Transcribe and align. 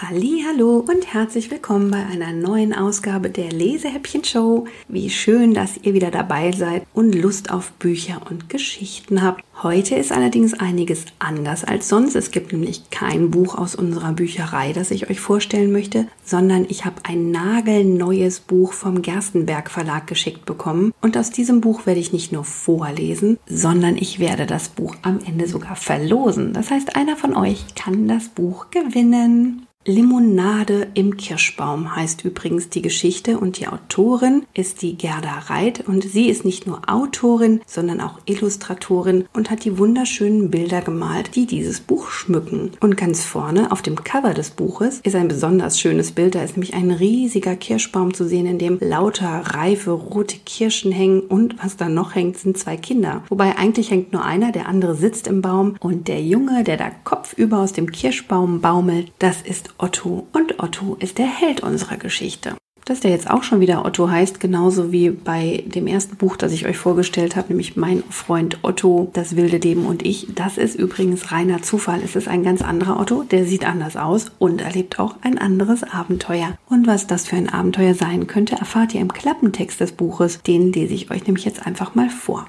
Hallo 0.00 0.84
und 0.88 1.12
herzlich 1.12 1.50
willkommen 1.50 1.90
bei 1.90 2.06
einer 2.06 2.32
neuen 2.32 2.72
Ausgabe 2.72 3.30
der 3.30 3.50
Lesehäppchen 3.50 4.22
Show. 4.22 4.66
Wie 4.86 5.10
schön, 5.10 5.54
dass 5.54 5.76
ihr 5.82 5.92
wieder 5.92 6.12
dabei 6.12 6.52
seid 6.52 6.86
und 6.94 7.16
Lust 7.16 7.50
auf 7.50 7.72
Bücher 7.72 8.20
und 8.30 8.48
Geschichten 8.48 9.22
habt. 9.22 9.42
Heute 9.60 9.96
ist 9.96 10.12
allerdings 10.12 10.54
einiges 10.54 11.04
anders 11.18 11.64
als 11.64 11.88
sonst. 11.88 12.14
Es 12.14 12.30
gibt 12.30 12.52
nämlich 12.52 12.90
kein 12.90 13.32
Buch 13.32 13.58
aus 13.58 13.74
unserer 13.74 14.12
Bücherei, 14.12 14.72
das 14.72 14.92
ich 14.92 15.10
euch 15.10 15.18
vorstellen 15.18 15.72
möchte, 15.72 16.06
sondern 16.24 16.64
ich 16.68 16.84
habe 16.84 17.02
ein 17.02 17.32
nagelneues 17.32 18.38
Buch 18.38 18.74
vom 18.74 19.02
Gerstenberg 19.02 19.68
Verlag 19.68 20.06
geschickt 20.06 20.46
bekommen. 20.46 20.94
Und 21.02 21.18
aus 21.18 21.30
diesem 21.30 21.60
Buch 21.60 21.86
werde 21.86 22.00
ich 22.00 22.12
nicht 22.12 22.30
nur 22.30 22.44
vorlesen, 22.44 23.36
sondern 23.46 23.96
ich 23.96 24.20
werde 24.20 24.46
das 24.46 24.68
Buch 24.68 24.94
am 25.02 25.18
Ende 25.26 25.48
sogar 25.48 25.74
verlosen. 25.74 26.52
Das 26.52 26.70
heißt, 26.70 26.94
einer 26.94 27.16
von 27.16 27.36
euch 27.36 27.74
kann 27.74 28.06
das 28.06 28.28
Buch 28.28 28.70
gewinnen. 28.70 29.67
Limonade 29.88 30.88
im 30.92 31.16
Kirschbaum 31.16 31.96
heißt 31.96 32.22
übrigens 32.22 32.68
die 32.68 32.82
Geschichte 32.82 33.38
und 33.38 33.58
die 33.58 33.68
Autorin 33.68 34.44
ist 34.52 34.82
die 34.82 34.98
Gerda 34.98 35.38
Reit 35.46 35.88
und 35.88 36.04
sie 36.04 36.28
ist 36.28 36.44
nicht 36.44 36.66
nur 36.66 36.82
Autorin, 36.86 37.62
sondern 37.66 38.02
auch 38.02 38.18
Illustratorin 38.26 39.24
und 39.32 39.50
hat 39.50 39.64
die 39.64 39.78
wunderschönen 39.78 40.50
Bilder 40.50 40.82
gemalt, 40.82 41.36
die 41.36 41.46
dieses 41.46 41.80
Buch 41.80 42.10
schmücken. 42.10 42.72
Und 42.80 42.98
ganz 42.98 43.24
vorne 43.24 43.72
auf 43.72 43.80
dem 43.80 44.04
Cover 44.04 44.34
des 44.34 44.50
Buches 44.50 45.00
ist 45.04 45.16
ein 45.16 45.26
besonders 45.26 45.80
schönes 45.80 46.12
Bild, 46.12 46.34
da 46.34 46.42
ist 46.42 46.58
nämlich 46.58 46.74
ein 46.74 46.90
riesiger 46.90 47.56
Kirschbaum 47.56 48.12
zu 48.12 48.28
sehen, 48.28 48.44
in 48.44 48.58
dem 48.58 48.76
lauter 48.80 49.40
reife 49.54 49.92
rote 49.92 50.36
Kirschen 50.44 50.92
hängen 50.92 51.20
und 51.20 51.56
was 51.64 51.78
da 51.78 51.88
noch 51.88 52.14
hängt, 52.14 52.36
sind 52.36 52.58
zwei 52.58 52.76
Kinder. 52.76 53.22
Wobei 53.30 53.56
eigentlich 53.56 53.90
hängt 53.90 54.12
nur 54.12 54.22
einer, 54.22 54.52
der 54.52 54.68
andere 54.68 54.94
sitzt 54.94 55.26
im 55.28 55.40
Baum 55.40 55.76
und 55.80 56.08
der 56.08 56.20
Junge, 56.20 56.62
der 56.62 56.76
da 56.76 56.90
kopfüber 57.04 57.60
aus 57.60 57.72
dem 57.72 57.90
Kirschbaum 57.90 58.60
baumelt, 58.60 59.10
das 59.18 59.40
ist 59.40 59.67
Otto 59.78 60.26
und 60.32 60.62
Otto 60.62 60.96
ist 61.00 61.18
der 61.18 61.26
Held 61.26 61.60
unserer 61.60 61.96
Geschichte. 61.96 62.54
Dass 62.84 63.00
der 63.00 63.10
jetzt 63.10 63.28
auch 63.28 63.42
schon 63.42 63.60
wieder 63.60 63.84
Otto 63.84 64.08
heißt, 64.08 64.40
genauso 64.40 64.92
wie 64.92 65.10
bei 65.10 65.62
dem 65.66 65.86
ersten 65.86 66.16
Buch, 66.16 66.36
das 66.36 66.52
ich 66.52 66.66
euch 66.66 66.78
vorgestellt 66.78 67.36
habe, 67.36 67.48
nämlich 67.48 67.76
Mein 67.76 68.02
Freund 68.08 68.60
Otto, 68.62 69.10
das 69.12 69.36
wilde 69.36 69.58
Leben 69.58 69.84
und 69.84 70.06
ich, 70.06 70.28
das 70.34 70.56
ist 70.56 70.74
übrigens 70.74 71.30
reiner 71.30 71.60
Zufall. 71.60 72.00
Es 72.02 72.16
ist 72.16 72.28
ein 72.28 72.42
ganz 72.42 72.62
anderer 72.62 72.98
Otto, 72.98 73.24
der 73.24 73.44
sieht 73.44 73.66
anders 73.66 73.96
aus 73.96 74.32
und 74.38 74.62
erlebt 74.62 74.98
auch 74.98 75.16
ein 75.20 75.36
anderes 75.36 75.82
Abenteuer. 75.82 76.56
Und 76.66 76.86
was 76.86 77.06
das 77.06 77.26
für 77.26 77.36
ein 77.36 77.50
Abenteuer 77.50 77.92
sein 77.92 78.26
könnte, 78.26 78.56
erfahrt 78.56 78.94
ihr 78.94 79.02
im 79.02 79.12
Klappentext 79.12 79.80
des 79.80 79.92
Buches. 79.92 80.40
Den 80.42 80.72
lese 80.72 80.94
ich 80.94 81.10
euch 81.10 81.26
nämlich 81.26 81.44
jetzt 81.44 81.66
einfach 81.66 81.94
mal 81.94 82.08
vor. 82.08 82.46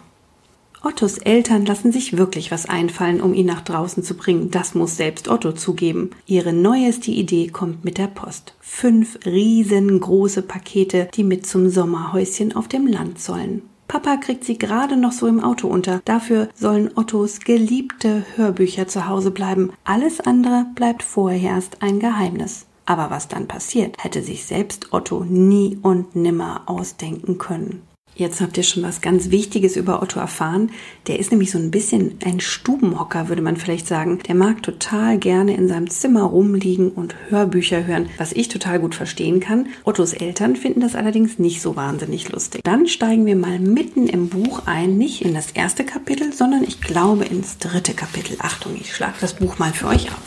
Ottos 0.82 1.18
Eltern 1.18 1.66
lassen 1.66 1.92
sich 1.92 2.18
wirklich 2.18 2.52
was 2.52 2.68
einfallen, 2.68 3.22
um 3.22 3.34
ihn 3.34 3.46
nach 3.46 3.62
draußen 3.62 4.02
zu 4.02 4.16
bringen. 4.16 4.50
Das 4.50 4.76
muss 4.76 4.96
selbst 4.96 5.28
Otto 5.28 5.52
zugeben. 5.52 6.12
Ihre 6.26 6.54
neueste 6.54 7.12
Idee 7.12 7.48
kommt 7.48 7.84
mit 7.84 7.98
der 7.98 8.08
Post. 8.08 8.54
Fünf 8.62 9.20
riesengroße 9.26 10.42
Pakete, 10.42 11.10
die 11.14 11.24
mit 11.24 11.46
zum 11.46 11.70
Sommerhäuschen 11.70 12.56
auf 12.56 12.70
dem 12.70 12.88
Land 12.88 13.20
sollen. 13.20 13.64
Papa 13.90 14.18
kriegt 14.18 14.46
sie 14.46 14.58
gerade 14.58 14.96
noch 14.96 15.12
so 15.12 15.28
im 15.28 15.44
Auto 15.44 15.68
unter. 15.68 16.02
Dafür 16.06 16.48
sollen 16.54 16.92
Ottos 16.96 17.40
geliebte 17.40 18.24
Hörbücher 18.36 18.88
zu 18.88 19.08
Hause 19.08 19.32
bleiben. 19.32 19.74
Alles 19.84 20.22
andere 20.22 20.68
bleibt 20.76 21.04
vorerst 21.04 21.82
ein 21.82 22.00
Geheimnis. 22.00 22.68
Aber 22.86 23.10
was 23.10 23.28
dann 23.28 23.48
passiert, 23.48 24.04
hätte 24.04 24.22
sich 24.22 24.46
selbst 24.46 24.94
Otto 24.94 25.26
nie 25.28 25.78
und 25.82 26.16
nimmer 26.16 26.64
ausdenken 26.68 27.38
können. 27.38 27.82
Jetzt 28.20 28.42
habt 28.42 28.58
ihr 28.58 28.64
schon 28.64 28.84
was 28.84 29.00
ganz 29.00 29.32
Wichtiges 29.32 29.78
über 29.78 30.02
Otto 30.02 30.20
erfahren. 30.20 30.72
Der 31.08 31.20
ist 31.20 31.32
nämlich 31.32 31.52
so 31.52 31.58
ein 31.58 31.72
bisschen 31.72 32.18
ein 32.26 32.42
Stubenhocker, 32.42 33.30
würde 33.30 33.42
man 33.42 33.56
vielleicht 33.56 33.88
sagen. 33.88 34.20
Der 34.28 34.36
mag 34.36 34.62
total 34.62 35.18
gerne 35.18 35.56
in 35.56 35.70
seinem 35.70 35.90
Zimmer 35.90 36.24
rumliegen 36.24 36.90
und 36.90 37.16
Hörbücher 37.30 37.88
hören, 37.88 38.10
was 38.18 38.34
ich 38.34 38.50
total 38.50 38.82
gut 38.82 38.94
verstehen 38.94 39.40
kann. 39.40 39.68
Ottos 39.86 40.12
Eltern 40.12 40.58
finden 40.58 40.82
das 40.82 40.96
allerdings 40.96 41.40
nicht 41.40 41.62
so 41.62 41.78
wahnsinnig 41.78 42.30
lustig. 42.30 42.62
Dann 42.66 42.88
steigen 42.88 43.26
wir 43.26 43.38
mal 43.38 43.58
mitten 43.58 44.08
im 44.08 44.28
Buch 44.28 44.64
ein, 44.66 44.98
nicht 44.98 45.22
in 45.22 45.34
das 45.34 45.52
erste 45.52 45.86
Kapitel, 45.86 46.34
sondern 46.34 46.66
ich 46.66 46.82
glaube 46.82 47.24
ins 47.24 47.58
dritte 47.58 47.94
Kapitel. 47.94 48.36
Achtung, 48.40 48.76
ich 48.76 48.94
schlage 48.94 49.16
das 49.22 49.36
Buch 49.36 49.60
mal 49.60 49.72
für 49.72 49.88
euch 49.88 50.10
auf. 50.10 50.20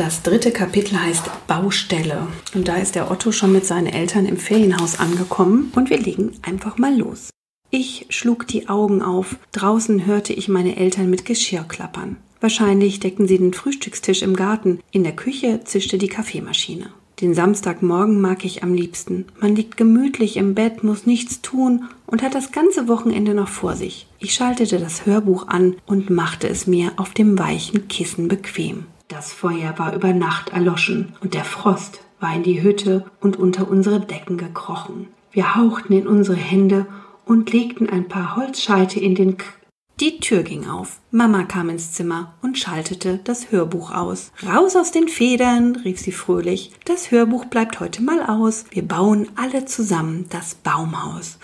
Das 0.00 0.22
dritte 0.22 0.50
Kapitel 0.50 0.98
heißt 0.98 1.30
Baustelle. 1.46 2.26
Und 2.54 2.68
da 2.68 2.76
ist 2.76 2.94
der 2.94 3.10
Otto 3.10 3.32
schon 3.32 3.52
mit 3.52 3.66
seinen 3.66 3.86
Eltern 3.86 4.24
im 4.24 4.38
Ferienhaus 4.38 4.98
angekommen 4.98 5.70
und 5.76 5.90
wir 5.90 5.98
legen 5.98 6.32
einfach 6.40 6.78
mal 6.78 6.96
los. 6.96 7.28
Ich 7.68 8.06
schlug 8.08 8.46
die 8.46 8.70
Augen 8.70 9.02
auf. 9.02 9.36
Draußen 9.52 10.06
hörte 10.06 10.32
ich 10.32 10.48
meine 10.48 10.78
Eltern 10.78 11.10
mit 11.10 11.26
Geschirr 11.26 11.64
klappern. 11.68 12.16
Wahrscheinlich 12.40 12.98
deckten 12.98 13.28
sie 13.28 13.36
den 13.36 13.52
Frühstückstisch 13.52 14.22
im 14.22 14.36
Garten. 14.36 14.80
In 14.90 15.04
der 15.04 15.12
Küche 15.12 15.60
zischte 15.64 15.98
die 15.98 16.08
Kaffeemaschine. 16.08 16.86
Den 17.20 17.34
Samstagmorgen 17.34 18.22
mag 18.22 18.46
ich 18.46 18.62
am 18.62 18.72
liebsten. 18.72 19.26
Man 19.38 19.54
liegt 19.54 19.76
gemütlich 19.76 20.38
im 20.38 20.54
Bett, 20.54 20.82
muss 20.82 21.04
nichts 21.04 21.42
tun 21.42 21.84
und 22.06 22.22
hat 22.22 22.34
das 22.34 22.52
ganze 22.52 22.88
Wochenende 22.88 23.34
noch 23.34 23.48
vor 23.48 23.76
sich. 23.76 24.06
Ich 24.18 24.32
schaltete 24.32 24.78
das 24.78 25.04
Hörbuch 25.04 25.48
an 25.48 25.76
und 25.84 26.08
machte 26.08 26.48
es 26.48 26.66
mir 26.66 26.92
auf 26.96 27.12
dem 27.12 27.38
weichen 27.38 27.86
Kissen 27.88 28.28
bequem. 28.28 28.86
Das 29.10 29.32
Feuer 29.32 29.76
war 29.76 29.92
über 29.92 30.12
Nacht 30.12 30.50
erloschen 30.50 31.14
und 31.20 31.34
der 31.34 31.44
Frost 31.44 32.00
war 32.20 32.32
in 32.32 32.44
die 32.44 32.62
Hütte 32.62 33.10
und 33.20 33.36
unter 33.36 33.68
unsere 33.68 33.98
Decken 33.98 34.38
gekrochen. 34.38 35.08
Wir 35.32 35.56
hauchten 35.56 35.92
in 35.92 36.06
unsere 36.06 36.36
Hände 36.36 36.86
und 37.24 37.52
legten 37.52 37.88
ein 37.88 38.06
paar 38.06 38.36
Holzscheite 38.36 39.00
in 39.00 39.16
den 39.16 39.36
K 39.36 39.44
die 39.98 40.18
Tür 40.18 40.42
ging 40.44 40.66
auf. 40.66 41.00
Mama 41.10 41.42
kam 41.44 41.68
ins 41.68 41.92
Zimmer 41.92 42.34
und 42.40 42.56
schaltete 42.56 43.20
das 43.22 43.52
Hörbuch 43.52 43.90
aus. 43.90 44.32
Raus 44.42 44.74
aus 44.74 44.92
den 44.92 45.08
Federn, 45.08 45.76
rief 45.76 46.00
sie 46.00 46.12
fröhlich. 46.12 46.72
Das 46.86 47.10
Hörbuch 47.10 47.44
bleibt 47.44 47.80
heute 47.80 48.02
mal 48.02 48.22
aus. 48.22 48.64
Wir 48.70 48.82
bauen 48.82 49.28
alle 49.36 49.66
zusammen 49.66 50.24
das 50.30 50.54
Baumhaus. 50.54 51.38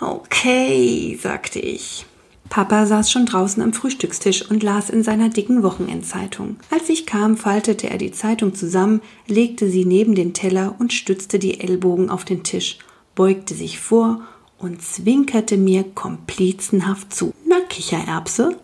Okay, 0.00 1.18
sagte 1.20 1.58
ich. 1.58 2.06
Papa 2.50 2.86
saß 2.86 3.10
schon 3.10 3.26
draußen 3.26 3.62
am 3.62 3.72
Frühstückstisch 3.72 4.48
und 4.50 4.62
las 4.62 4.90
in 4.90 5.02
seiner 5.02 5.28
dicken 5.28 5.62
Wochenendzeitung. 5.62 6.56
Als 6.70 6.88
ich 6.88 7.06
kam, 7.06 7.36
faltete 7.36 7.90
er 7.90 7.98
die 7.98 8.12
Zeitung 8.12 8.54
zusammen, 8.54 9.00
legte 9.26 9.68
sie 9.68 9.84
neben 9.84 10.14
den 10.14 10.32
Teller 10.32 10.74
und 10.78 10.92
stützte 10.92 11.38
die 11.38 11.60
Ellbogen 11.60 12.10
auf 12.10 12.24
den 12.24 12.42
Tisch, 12.42 12.78
beugte 13.14 13.54
sich 13.54 13.78
vor 13.78 14.22
und 14.58 14.82
zwinkerte 14.82 15.56
mir 15.56 15.84
komplizenhaft 15.84 17.14
zu. 17.14 17.32
Na, 17.46 17.60
Kichererbse, 17.68 18.56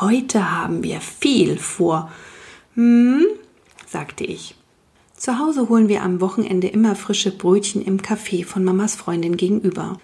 heute 0.00 0.52
haben 0.52 0.82
wir 0.82 1.00
viel 1.00 1.58
vor. 1.58 2.10
Hm, 2.74 3.26
sagte 3.86 4.24
ich. 4.24 4.54
Zu 5.16 5.38
Hause 5.38 5.68
holen 5.68 5.88
wir 5.88 6.02
am 6.02 6.20
Wochenende 6.20 6.68
immer 6.68 6.96
frische 6.96 7.30
Brötchen 7.30 7.82
im 7.82 7.98
Café 7.98 8.44
von 8.44 8.64
Mamas 8.64 8.96
Freundin 8.96 9.36
gegenüber. 9.36 9.98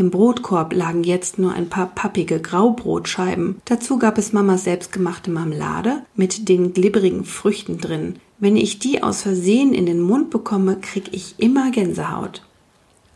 Im 0.00 0.10
Brotkorb 0.10 0.72
lagen 0.72 1.04
jetzt 1.04 1.38
nur 1.38 1.52
ein 1.52 1.68
paar 1.68 1.88
pappige 1.88 2.40
Graubrotscheiben. 2.40 3.60
Dazu 3.66 3.98
gab 3.98 4.16
es 4.16 4.32
Mamas 4.32 4.64
selbstgemachte 4.64 5.30
Marmelade 5.30 6.04
mit 6.14 6.48
den 6.48 6.72
glibberigen 6.72 7.26
Früchten 7.26 7.76
drin. 7.76 8.14
Wenn 8.38 8.56
ich 8.56 8.78
die 8.78 9.02
aus 9.02 9.20
Versehen 9.20 9.74
in 9.74 9.84
den 9.84 10.00
Mund 10.00 10.30
bekomme, 10.30 10.78
krieg 10.80 11.10
ich 11.12 11.34
immer 11.36 11.70
Gänsehaut. 11.70 12.40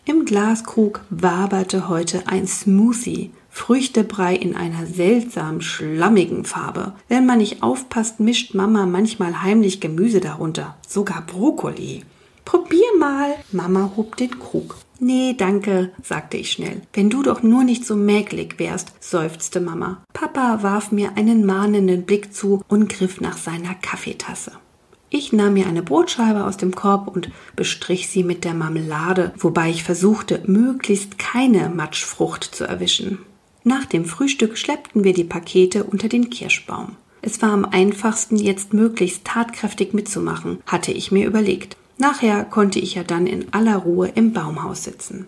Im 0.04 0.26
Glaskrug 0.26 1.00
waberte 1.08 1.88
heute 1.88 2.24
ein 2.26 2.46
Smoothie. 2.46 3.30
Früchtebrei 3.48 4.36
in 4.36 4.54
einer 4.54 4.84
seltsam 4.84 5.62
schlammigen 5.62 6.44
Farbe. 6.44 6.92
Wenn 7.08 7.24
man 7.24 7.38
nicht 7.38 7.62
aufpasst, 7.62 8.20
mischt 8.20 8.52
Mama 8.52 8.84
manchmal 8.84 9.40
heimlich 9.40 9.80
Gemüse 9.80 10.20
darunter, 10.20 10.76
sogar 10.86 11.22
Brokkoli. 11.22 12.02
Probier 12.44 12.84
mal. 12.98 13.36
Mama 13.52 13.92
hob 13.96 14.16
den 14.18 14.38
Krug. 14.38 14.76
Nee, 15.06 15.34
danke, 15.36 15.90
sagte 16.02 16.38
ich 16.38 16.50
schnell. 16.50 16.80
Wenn 16.94 17.10
du 17.10 17.22
doch 17.22 17.42
nur 17.42 17.62
nicht 17.62 17.84
so 17.84 17.94
mäglich 17.94 18.58
wärst, 18.58 18.90
seufzte 19.00 19.60
Mama. 19.60 20.02
Papa 20.14 20.62
warf 20.62 20.92
mir 20.92 21.18
einen 21.18 21.44
mahnenden 21.44 22.04
Blick 22.06 22.32
zu 22.32 22.62
und 22.68 22.88
griff 22.88 23.20
nach 23.20 23.36
seiner 23.36 23.74
Kaffeetasse. 23.74 24.52
Ich 25.10 25.30
nahm 25.30 25.52
mir 25.52 25.66
eine 25.66 25.82
Brotscheibe 25.82 26.44
aus 26.44 26.56
dem 26.56 26.74
Korb 26.74 27.14
und 27.14 27.30
bestrich 27.54 28.08
sie 28.08 28.24
mit 28.24 28.44
der 28.44 28.54
Marmelade, 28.54 29.34
wobei 29.36 29.68
ich 29.68 29.84
versuchte, 29.84 30.42
möglichst 30.46 31.18
keine 31.18 31.68
Matschfrucht 31.68 32.42
zu 32.42 32.64
erwischen. 32.64 33.18
Nach 33.62 33.84
dem 33.84 34.06
Frühstück 34.06 34.56
schleppten 34.56 35.04
wir 35.04 35.12
die 35.12 35.24
Pakete 35.24 35.84
unter 35.84 36.08
den 36.08 36.30
Kirschbaum. 36.30 36.96
Es 37.20 37.42
war 37.42 37.52
am 37.52 37.66
einfachsten, 37.66 38.36
jetzt 38.36 38.72
möglichst 38.72 39.26
tatkräftig 39.26 39.92
mitzumachen, 39.92 40.60
hatte 40.66 40.92
ich 40.92 41.12
mir 41.12 41.26
überlegt. 41.26 41.76
Nachher 41.98 42.44
konnte 42.44 42.78
ich 42.78 42.94
ja 42.94 43.04
dann 43.04 43.26
in 43.26 43.52
aller 43.52 43.76
Ruhe 43.76 44.08
im 44.08 44.32
Baumhaus 44.32 44.84
sitzen. 44.84 45.26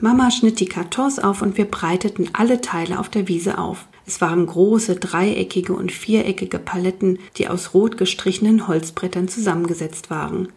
Mama 0.00 0.30
schnitt 0.30 0.60
die 0.60 0.66
Kartons 0.66 1.18
auf 1.18 1.42
und 1.42 1.56
wir 1.56 1.64
breiteten 1.64 2.30
alle 2.32 2.60
Teile 2.60 2.98
auf 2.98 3.08
der 3.08 3.28
Wiese 3.28 3.58
auf. 3.58 3.86
Es 4.06 4.20
waren 4.20 4.46
große 4.46 4.96
dreieckige 4.96 5.72
und 5.72 5.90
viereckige 5.90 6.58
Paletten, 6.58 7.18
die 7.36 7.48
aus 7.48 7.74
rot 7.74 7.96
gestrichenen 7.96 8.68
Holzbrettern 8.68 9.28
zusammengesetzt 9.28 10.10
waren. 10.10 10.48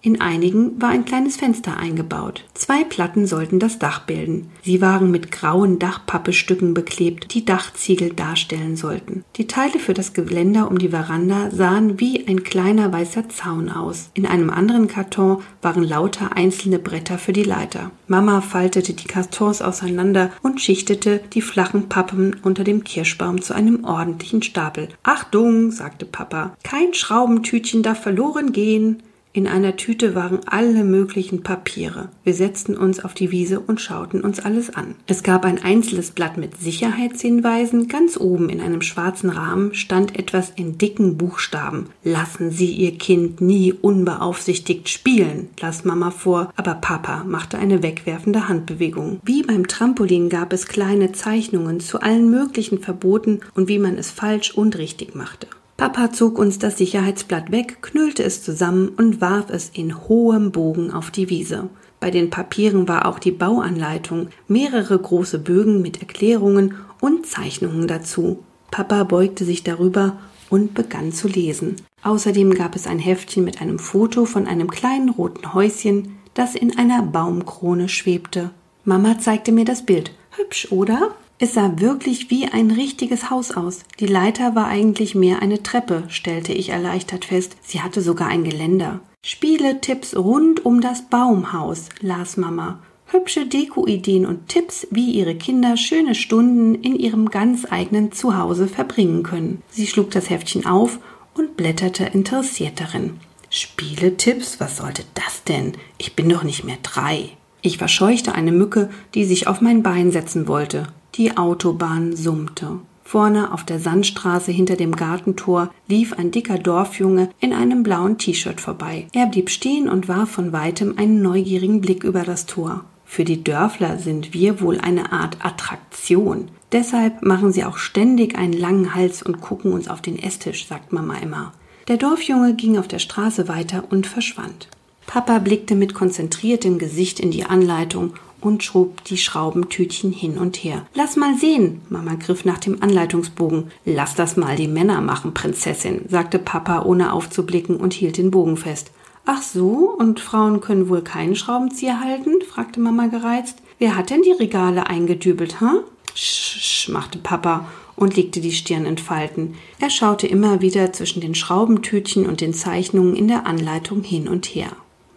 In 0.00 0.20
einigen 0.20 0.80
war 0.80 0.90
ein 0.90 1.04
kleines 1.04 1.36
Fenster 1.36 1.76
eingebaut. 1.76 2.44
Zwei 2.54 2.84
Platten 2.84 3.26
sollten 3.26 3.58
das 3.58 3.80
Dach 3.80 4.06
bilden. 4.06 4.48
Sie 4.62 4.80
waren 4.80 5.10
mit 5.10 5.32
grauen 5.32 5.80
Dachpappestücken 5.80 6.72
beklebt, 6.72 7.34
die 7.34 7.44
Dachziegel 7.44 8.10
darstellen 8.10 8.76
sollten. 8.76 9.24
Die 9.36 9.48
Teile 9.48 9.80
für 9.80 9.94
das 9.94 10.12
Geländer 10.12 10.70
um 10.70 10.78
die 10.78 10.90
Veranda 10.90 11.50
sahen 11.50 11.98
wie 11.98 12.28
ein 12.28 12.44
kleiner 12.44 12.92
weißer 12.92 13.28
Zaun 13.28 13.70
aus. 13.70 14.10
In 14.14 14.24
einem 14.24 14.50
anderen 14.50 14.86
Karton 14.86 15.42
waren 15.62 15.82
lauter 15.82 16.36
einzelne 16.36 16.78
Bretter 16.78 17.18
für 17.18 17.32
die 17.32 17.42
Leiter. 17.42 17.90
Mama 18.06 18.40
faltete 18.40 18.92
die 18.92 19.06
Kartons 19.06 19.60
auseinander 19.62 20.30
und 20.42 20.60
schichtete 20.60 21.20
die 21.32 21.42
flachen 21.42 21.88
Pappen 21.88 22.36
unter 22.42 22.62
dem 22.62 22.84
Kirschbaum 22.84 23.42
zu 23.42 23.52
einem 23.52 23.84
ordentlichen 23.84 24.42
Stapel. 24.42 24.88
Achtung, 25.02 25.72
sagte 25.72 26.06
Papa, 26.06 26.56
kein 26.62 26.94
Schraubentütchen 26.94 27.82
darf 27.82 28.00
verloren 28.00 28.52
gehen. 28.52 29.02
In 29.38 29.46
einer 29.46 29.76
Tüte 29.76 30.16
waren 30.16 30.40
alle 30.46 30.82
möglichen 30.82 31.44
Papiere. 31.44 32.08
Wir 32.24 32.34
setzten 32.34 32.76
uns 32.76 33.04
auf 33.04 33.14
die 33.14 33.30
Wiese 33.30 33.60
und 33.60 33.80
schauten 33.80 34.22
uns 34.22 34.40
alles 34.40 34.74
an. 34.74 34.96
Es 35.06 35.22
gab 35.22 35.44
ein 35.44 35.62
einzelnes 35.62 36.10
Blatt 36.10 36.38
mit 36.38 36.56
Sicherheitshinweisen. 36.56 37.86
Ganz 37.86 38.18
oben 38.18 38.48
in 38.48 38.60
einem 38.60 38.82
schwarzen 38.82 39.30
Rahmen 39.30 39.74
stand 39.74 40.18
etwas 40.18 40.50
in 40.56 40.76
dicken 40.76 41.16
Buchstaben. 41.18 41.86
Lassen 42.02 42.50
Sie 42.50 42.72
Ihr 42.72 42.98
Kind 42.98 43.40
nie 43.40 43.72
unbeaufsichtigt 43.72 44.88
spielen, 44.88 45.50
las 45.60 45.84
Mama 45.84 46.10
vor, 46.10 46.52
aber 46.56 46.74
Papa 46.74 47.22
machte 47.22 47.58
eine 47.58 47.84
wegwerfende 47.84 48.48
Handbewegung. 48.48 49.20
Wie 49.22 49.44
beim 49.44 49.68
Trampolin 49.68 50.30
gab 50.30 50.52
es 50.52 50.66
kleine 50.66 51.12
Zeichnungen 51.12 51.78
zu 51.78 52.00
allen 52.00 52.28
möglichen 52.28 52.80
Verboten 52.80 53.38
und 53.54 53.68
wie 53.68 53.78
man 53.78 53.98
es 53.98 54.10
falsch 54.10 54.50
und 54.50 54.76
richtig 54.78 55.14
machte. 55.14 55.46
Papa 55.78 56.10
zog 56.10 56.40
uns 56.40 56.58
das 56.58 56.76
Sicherheitsblatt 56.76 57.52
weg, 57.52 57.78
knüllte 57.82 58.24
es 58.24 58.42
zusammen 58.42 58.88
und 58.88 59.20
warf 59.20 59.48
es 59.48 59.70
in 59.72 59.96
hohem 60.08 60.50
Bogen 60.50 60.90
auf 60.90 61.12
die 61.12 61.30
Wiese. 61.30 61.68
Bei 62.00 62.10
den 62.10 62.30
Papieren 62.30 62.88
war 62.88 63.06
auch 63.06 63.20
die 63.20 63.30
Bauanleitung, 63.30 64.26
mehrere 64.48 64.98
große 64.98 65.38
Bögen 65.38 65.80
mit 65.80 66.00
Erklärungen 66.00 66.74
und 67.00 67.26
Zeichnungen 67.26 67.86
dazu. 67.86 68.40
Papa 68.72 69.04
beugte 69.04 69.44
sich 69.44 69.62
darüber 69.62 70.18
und 70.50 70.74
begann 70.74 71.12
zu 71.12 71.28
lesen. 71.28 71.76
Außerdem 72.02 72.54
gab 72.54 72.74
es 72.74 72.88
ein 72.88 72.98
Heftchen 72.98 73.44
mit 73.44 73.62
einem 73.62 73.78
Foto 73.78 74.24
von 74.24 74.48
einem 74.48 74.68
kleinen 74.68 75.10
roten 75.10 75.54
Häuschen, 75.54 76.18
das 76.34 76.56
in 76.56 76.76
einer 76.76 77.02
Baumkrone 77.02 77.88
schwebte. 77.88 78.50
Mama 78.84 79.20
zeigte 79.20 79.52
mir 79.52 79.64
das 79.64 79.86
Bild. 79.86 80.10
Hübsch, 80.30 80.72
oder? 80.72 81.14
Es 81.40 81.54
sah 81.54 81.78
wirklich 81.78 82.30
wie 82.30 82.46
ein 82.46 82.72
richtiges 82.72 83.30
Haus 83.30 83.52
aus. 83.52 83.80
Die 84.00 84.06
Leiter 84.06 84.56
war 84.56 84.66
eigentlich 84.66 85.14
mehr 85.14 85.40
eine 85.40 85.62
Treppe, 85.62 86.02
stellte 86.08 86.52
ich 86.52 86.70
erleichtert 86.70 87.26
fest. 87.26 87.56
Sie 87.62 87.80
hatte 87.80 88.02
sogar 88.02 88.26
ein 88.26 88.42
Geländer. 88.42 89.00
Spiele-Tipps 89.24 90.16
rund 90.16 90.66
um 90.66 90.80
das 90.80 91.02
Baumhaus, 91.02 91.90
las 92.00 92.36
Mama. 92.36 92.80
Hübsche 93.06 93.46
Deko-Ideen 93.46 94.26
und 94.26 94.48
Tipps, 94.48 94.88
wie 94.90 95.12
ihre 95.12 95.36
Kinder 95.36 95.76
schöne 95.76 96.16
Stunden 96.16 96.74
in 96.74 96.96
ihrem 96.96 97.30
ganz 97.30 97.66
eigenen 97.70 98.10
Zuhause 98.10 98.66
verbringen 98.66 99.22
können. 99.22 99.62
Sie 99.70 99.86
schlug 99.86 100.10
das 100.10 100.30
Heftchen 100.30 100.66
auf 100.66 100.98
und 101.34 101.56
blätterte 101.56 102.04
interessiert 102.04 102.80
darin. 102.80 103.20
Spiele-Tipps? 103.48 104.58
Was 104.58 104.78
sollte 104.78 105.04
das 105.14 105.44
denn? 105.44 105.74
Ich 105.98 106.16
bin 106.16 106.28
doch 106.28 106.42
nicht 106.42 106.64
mehr 106.64 106.78
drei. 106.82 107.30
Ich 107.62 107.78
verscheuchte 107.78 108.34
eine 108.34 108.52
Mücke, 108.52 108.90
die 109.14 109.24
sich 109.24 109.46
auf 109.46 109.60
mein 109.60 109.82
Bein 109.84 110.10
setzen 110.10 110.48
wollte. 110.48 110.88
Die 111.14 111.36
Autobahn 111.36 112.14
summte. 112.14 112.80
Vorne 113.02 113.52
auf 113.54 113.64
der 113.64 113.80
Sandstraße 113.80 114.52
hinter 114.52 114.76
dem 114.76 114.94
Gartentor 114.94 115.72
lief 115.86 116.12
ein 116.12 116.30
dicker 116.30 116.58
Dorfjunge 116.58 117.30
in 117.40 117.54
einem 117.54 117.82
blauen 117.82 118.18
T-Shirt 118.18 118.60
vorbei. 118.60 119.06
Er 119.12 119.26
blieb 119.26 119.48
stehen 119.48 119.88
und 119.88 120.08
warf 120.08 120.30
von 120.30 120.52
weitem 120.52 120.98
einen 120.98 121.22
neugierigen 121.22 121.80
Blick 121.80 122.04
über 122.04 122.22
das 122.22 122.44
Tor. 122.44 122.84
Für 123.06 123.24
die 123.24 123.42
Dörfler 123.42 123.98
sind 123.98 124.34
wir 124.34 124.60
wohl 124.60 124.78
eine 124.78 125.10
Art 125.10 125.38
Attraktion. 125.42 126.50
Deshalb 126.72 127.22
machen 127.22 127.50
sie 127.50 127.64
auch 127.64 127.78
ständig 127.78 128.36
einen 128.36 128.52
langen 128.52 128.94
Hals 128.94 129.22
und 129.22 129.40
gucken 129.40 129.72
uns 129.72 129.88
auf 129.88 130.02
den 130.02 130.18
Esstisch, 130.18 130.68
sagt 130.68 130.92
Mama 130.92 131.16
immer. 131.16 131.52
Der 131.88 131.96
Dorfjunge 131.96 132.54
ging 132.54 132.76
auf 132.76 132.86
der 132.86 132.98
Straße 132.98 133.48
weiter 133.48 133.84
und 133.88 134.06
verschwand. 134.06 134.68
Papa 135.06 135.38
blickte 135.38 135.74
mit 135.74 135.94
konzentriertem 135.94 136.78
Gesicht 136.78 137.18
in 137.18 137.30
die 137.30 137.44
Anleitung 137.44 138.12
und 138.40 138.62
schob 138.62 139.04
die 139.04 139.16
Schraubentütchen 139.16 140.12
hin 140.12 140.38
und 140.38 140.56
her. 140.56 140.86
Lass 140.94 141.16
mal 141.16 141.36
sehen. 141.36 141.80
Mama 141.88 142.14
griff 142.14 142.44
nach 142.44 142.58
dem 142.58 142.82
Anleitungsbogen. 142.82 143.70
Lass 143.84 144.14
das 144.14 144.36
mal 144.36 144.56
die 144.56 144.68
Männer 144.68 145.00
machen, 145.00 145.34
Prinzessin, 145.34 146.06
sagte 146.08 146.38
Papa, 146.38 146.82
ohne 146.82 147.12
aufzublicken 147.12 147.76
und 147.76 147.94
hielt 147.94 148.16
den 148.18 148.30
Bogen 148.30 148.56
fest. 148.56 148.90
Ach 149.26 149.42
so, 149.42 149.94
und 149.98 150.20
Frauen 150.20 150.60
können 150.60 150.88
wohl 150.88 151.02
keinen 151.02 151.36
Schraubenzieher 151.36 152.00
halten? 152.00 152.40
fragte 152.48 152.80
Mama 152.80 153.08
gereizt. 153.08 153.58
Wer 153.78 153.94
hat 153.94 154.10
denn 154.10 154.22
die 154.22 154.32
Regale 154.32 154.86
eingedübelt, 154.86 155.60
hm? 155.60 155.80
Sch, 156.14 156.88
machte 156.88 157.18
Papa 157.18 157.68
und 157.94 158.16
legte 158.16 158.40
die 158.40 158.52
Stirn 158.52 158.86
in 158.86 158.98
Falten. 158.98 159.54
Er 159.80 159.90
schaute 159.90 160.26
immer 160.26 160.60
wieder 160.60 160.92
zwischen 160.92 161.20
den 161.20 161.34
Schraubentütchen 161.34 162.26
und 162.26 162.40
den 162.40 162.54
Zeichnungen 162.54 163.14
in 163.14 163.28
der 163.28 163.46
Anleitung 163.46 164.02
hin 164.02 164.28
und 164.28 164.46
her. 164.46 164.70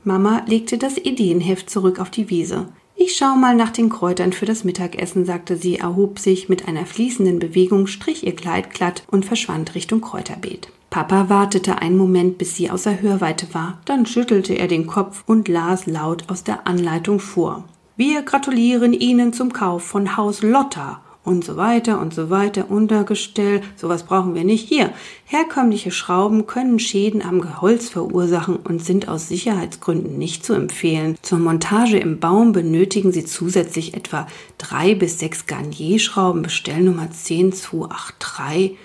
Mama 0.04 0.44
legte 0.48 0.78
das 0.78 0.98
Ideenheft 0.98 1.70
zurück 1.70 2.00
auf 2.00 2.10
die 2.10 2.30
Wiese. 2.30 2.68
Ich 3.04 3.16
schau 3.16 3.36
mal 3.36 3.56
nach 3.56 3.72
den 3.72 3.90
Kräutern 3.90 4.32
für 4.32 4.46
das 4.46 4.64
Mittagessen, 4.64 5.26
sagte 5.26 5.58
sie, 5.58 5.80
erhob 5.80 6.20
sich 6.20 6.50
mit 6.50 6.68
einer 6.68 6.86
fließenden 6.86 7.40
Bewegung, 7.40 7.88
strich 7.88 8.28
ihr 8.28 8.36
Kleid 8.36 8.70
glatt 8.70 9.02
und 9.10 9.26
verschwand 9.26 9.74
Richtung 9.74 10.02
Kräuterbeet. 10.02 10.68
Papa 10.92 11.28
wartete 11.28 11.80
einen 11.82 11.98
Moment, 11.98 12.38
bis 12.38 12.56
sie 12.56 12.70
außer 12.70 13.02
Hörweite 13.02 13.52
war, 13.56 13.80
dann 13.86 14.06
schüttelte 14.06 14.54
er 14.54 14.68
den 14.68 14.86
Kopf 14.86 15.24
und 15.26 15.48
las 15.48 15.88
laut 15.88 16.30
aus 16.30 16.44
der 16.44 16.68
Anleitung 16.68 17.20
vor. 17.20 17.64
Wir 17.98 18.22
gratulieren 18.22 18.94
Ihnen 18.94 19.34
zum 19.34 19.52
Kauf 19.52 19.82
von 19.82 20.16
Haus 20.16 20.44
Lotta 20.44 21.02
und 21.24 21.46
so 21.46 21.56
weiter 21.56 22.02
und 22.02 22.14
so 22.14 22.30
weiter, 22.30 22.72
Untergestell, 22.72 23.62
sowas 23.76 24.04
brauchen 24.04 24.34
wir 24.34 24.44
nicht. 24.44 24.68
Hier, 24.68 24.92
herkömmliche 25.26 25.92
Schrauben 25.92 26.48
können 26.48 26.80
Schäden 26.80 27.22
am 27.22 27.42
Gehölz 27.42 27.90
verursachen 27.90 28.56
und 28.56 28.84
sind 28.84 29.08
aus 29.08 29.28
Sicherheitsgründen 29.28 30.18
nicht 30.18 30.44
zu 30.44 30.54
empfehlen. 30.54 31.16
Zur 31.22 31.38
Montage 31.40 32.00
im 32.00 32.20
Baum 32.20 32.54
benötigen 32.54 33.12
Sie 33.12 33.26
zusätzlich 33.26 33.94
etwa 33.94 34.26
drei 34.58 34.96
bis 34.96 35.20
sechs 35.20 35.46
Garnierschrauben, 35.46 36.42
Bestellnummer 36.42 37.12
10283, 37.12 38.78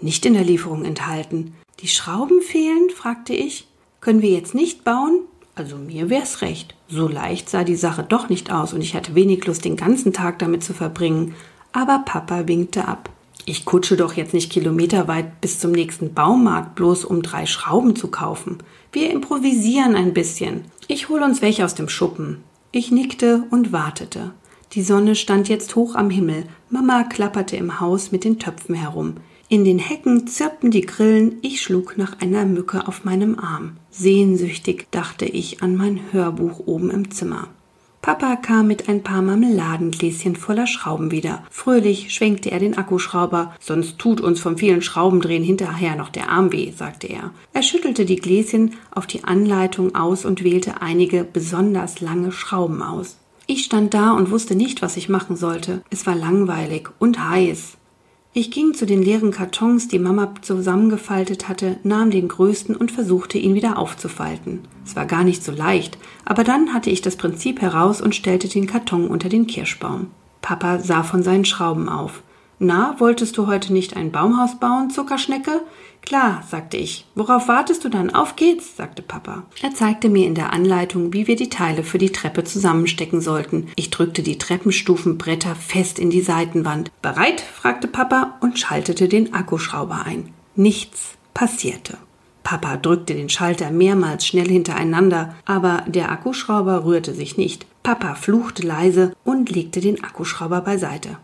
nicht 0.00 0.26
in 0.26 0.34
der 0.34 0.44
Lieferung 0.44 0.84
enthalten. 0.84 1.54
Die 1.80 1.88
Schrauben 1.88 2.42
fehlen? 2.42 2.90
fragte 2.94 3.34
ich. 3.34 3.68
Können 4.00 4.20
wir 4.20 4.30
jetzt 4.30 4.54
nicht 4.54 4.84
bauen? 4.84 5.20
Also 5.54 5.76
mir 5.76 6.10
wär's 6.10 6.42
recht. 6.42 6.74
So 6.88 7.06
leicht 7.06 7.48
sah 7.48 7.62
die 7.62 7.76
Sache 7.76 8.02
doch 8.02 8.28
nicht 8.28 8.50
aus 8.50 8.72
und 8.72 8.80
ich 8.80 8.96
hatte 8.96 9.14
wenig 9.14 9.46
Lust, 9.46 9.64
den 9.64 9.76
ganzen 9.76 10.12
Tag 10.12 10.40
damit 10.40 10.64
zu 10.64 10.74
verbringen 10.74 11.34
aber 11.74 11.98
Papa 11.98 12.48
winkte 12.48 12.88
ab. 12.88 13.10
Ich 13.44 13.66
kutsche 13.66 13.96
doch 13.96 14.14
jetzt 14.14 14.32
nicht 14.32 14.50
kilometerweit 14.50 15.42
bis 15.42 15.58
zum 15.58 15.72
nächsten 15.72 16.14
Baumarkt, 16.14 16.76
bloß 16.76 17.04
um 17.04 17.22
drei 17.22 17.44
Schrauben 17.44 17.94
zu 17.94 18.08
kaufen. 18.08 18.58
Wir 18.92 19.10
improvisieren 19.10 19.96
ein 19.96 20.14
bisschen. 20.14 20.62
Ich 20.88 21.10
hol 21.10 21.22
uns 21.22 21.42
welche 21.42 21.64
aus 21.64 21.74
dem 21.74 21.90
Schuppen. 21.90 22.38
Ich 22.72 22.90
nickte 22.90 23.44
und 23.50 23.72
wartete. 23.72 24.32
Die 24.72 24.82
Sonne 24.82 25.14
stand 25.14 25.48
jetzt 25.48 25.76
hoch 25.76 25.94
am 25.94 26.08
Himmel. 26.08 26.44
Mama 26.70 27.04
klapperte 27.04 27.56
im 27.56 27.80
Haus 27.80 28.12
mit 28.12 28.24
den 28.24 28.38
Töpfen 28.38 28.74
herum. 28.74 29.16
In 29.48 29.64
den 29.64 29.78
Hecken 29.78 30.26
zirpten 30.26 30.70
die 30.70 30.80
Grillen, 30.80 31.36
ich 31.42 31.60
schlug 31.60 31.98
nach 31.98 32.20
einer 32.20 32.46
Mücke 32.46 32.88
auf 32.88 33.04
meinem 33.04 33.38
Arm. 33.38 33.76
Sehnsüchtig 33.90 34.86
dachte 34.90 35.26
ich 35.26 35.62
an 35.62 35.76
mein 35.76 36.00
Hörbuch 36.12 36.60
oben 36.66 36.90
im 36.90 37.10
Zimmer. 37.10 37.48
Papa 38.04 38.36
kam 38.36 38.66
mit 38.66 38.90
ein 38.90 39.02
paar 39.02 39.22
Marmeladengläschen 39.22 40.36
voller 40.36 40.66
Schrauben 40.66 41.10
wieder. 41.10 41.42
Fröhlich 41.48 42.12
schwenkte 42.12 42.50
er 42.50 42.58
den 42.58 42.76
Akkuschrauber. 42.76 43.54
Sonst 43.60 43.98
tut 43.98 44.20
uns 44.20 44.40
vom 44.40 44.58
vielen 44.58 44.82
Schraubendrehen 44.82 45.42
hinterher 45.42 45.96
noch 45.96 46.10
der 46.10 46.28
Arm 46.28 46.52
weh, 46.52 46.70
sagte 46.70 47.06
er. 47.06 47.30
Er 47.54 47.62
schüttelte 47.62 48.04
die 48.04 48.16
Gläschen 48.16 48.74
auf 48.90 49.06
die 49.06 49.24
Anleitung 49.24 49.94
aus 49.94 50.26
und 50.26 50.44
wählte 50.44 50.82
einige 50.82 51.24
besonders 51.24 52.02
lange 52.02 52.30
Schrauben 52.30 52.82
aus. 52.82 53.16
Ich 53.46 53.64
stand 53.64 53.94
da 53.94 54.12
und 54.12 54.30
wusste 54.30 54.54
nicht, 54.54 54.82
was 54.82 54.98
ich 54.98 55.08
machen 55.08 55.36
sollte. 55.36 55.80
Es 55.88 56.06
war 56.06 56.14
langweilig 56.14 56.90
und 56.98 57.26
heiß. 57.26 57.78
Ich 58.36 58.50
ging 58.50 58.74
zu 58.74 58.84
den 58.84 59.00
leeren 59.00 59.30
Kartons, 59.30 59.86
die 59.86 60.00
Mama 60.00 60.34
zusammengefaltet 60.42 61.48
hatte, 61.48 61.76
nahm 61.84 62.10
den 62.10 62.26
größten 62.26 62.74
und 62.74 62.90
versuchte 62.90 63.38
ihn 63.38 63.54
wieder 63.54 63.78
aufzufalten. 63.78 64.62
Es 64.84 64.96
war 64.96 65.06
gar 65.06 65.22
nicht 65.22 65.44
so 65.44 65.52
leicht, 65.52 65.98
aber 66.24 66.42
dann 66.42 66.74
hatte 66.74 66.90
ich 66.90 67.00
das 67.00 67.14
Prinzip 67.14 67.62
heraus 67.62 68.00
und 68.00 68.16
stellte 68.16 68.48
den 68.48 68.66
Karton 68.66 69.06
unter 69.06 69.28
den 69.28 69.46
Kirschbaum. 69.46 70.08
Papa 70.42 70.80
sah 70.80 71.04
von 71.04 71.22
seinen 71.22 71.44
Schrauben 71.44 71.88
auf. 71.88 72.23
Na, 72.58 72.94
wolltest 72.98 73.36
du 73.36 73.46
heute 73.46 73.72
nicht 73.72 73.96
ein 73.96 74.12
Baumhaus 74.12 74.58
bauen, 74.58 74.90
Zuckerschnecke? 74.90 75.60
Klar, 76.02 76.42
sagte 76.48 76.76
ich. 76.76 77.06
Worauf 77.14 77.48
wartest 77.48 77.84
du 77.84 77.88
dann? 77.88 78.14
Auf 78.14 78.36
geht's, 78.36 78.76
sagte 78.76 79.02
Papa. 79.02 79.44
Er 79.62 79.74
zeigte 79.74 80.08
mir 80.08 80.26
in 80.26 80.34
der 80.34 80.52
Anleitung, 80.52 81.12
wie 81.12 81.26
wir 81.26 81.36
die 81.36 81.48
Teile 81.48 81.82
für 81.82 81.98
die 81.98 82.12
Treppe 82.12 82.44
zusammenstecken 82.44 83.20
sollten. 83.20 83.68
Ich 83.76 83.90
drückte 83.90 84.22
die 84.22 84.38
Treppenstufenbretter 84.38 85.54
fest 85.54 85.98
in 85.98 86.10
die 86.10 86.20
Seitenwand. 86.20 86.90
Bereit? 87.00 87.40
fragte 87.40 87.88
Papa 87.88 88.34
und 88.40 88.58
schaltete 88.58 89.08
den 89.08 89.32
Akkuschrauber 89.32 90.04
ein. 90.04 90.28
Nichts 90.56 91.16
passierte. 91.32 91.96
Papa 92.44 92.76
drückte 92.76 93.14
den 93.14 93.30
Schalter 93.30 93.70
mehrmals 93.70 94.26
schnell 94.26 94.48
hintereinander, 94.48 95.34
aber 95.46 95.82
der 95.86 96.12
Akkuschrauber 96.12 96.84
rührte 96.84 97.14
sich 97.14 97.38
nicht. 97.38 97.66
Papa 97.82 98.14
fluchte 98.14 98.66
leise 98.66 99.14
und 99.24 99.50
legte 99.50 99.80
den 99.80 100.04
Akkuschrauber 100.04 100.60
beiseite. 100.60 101.16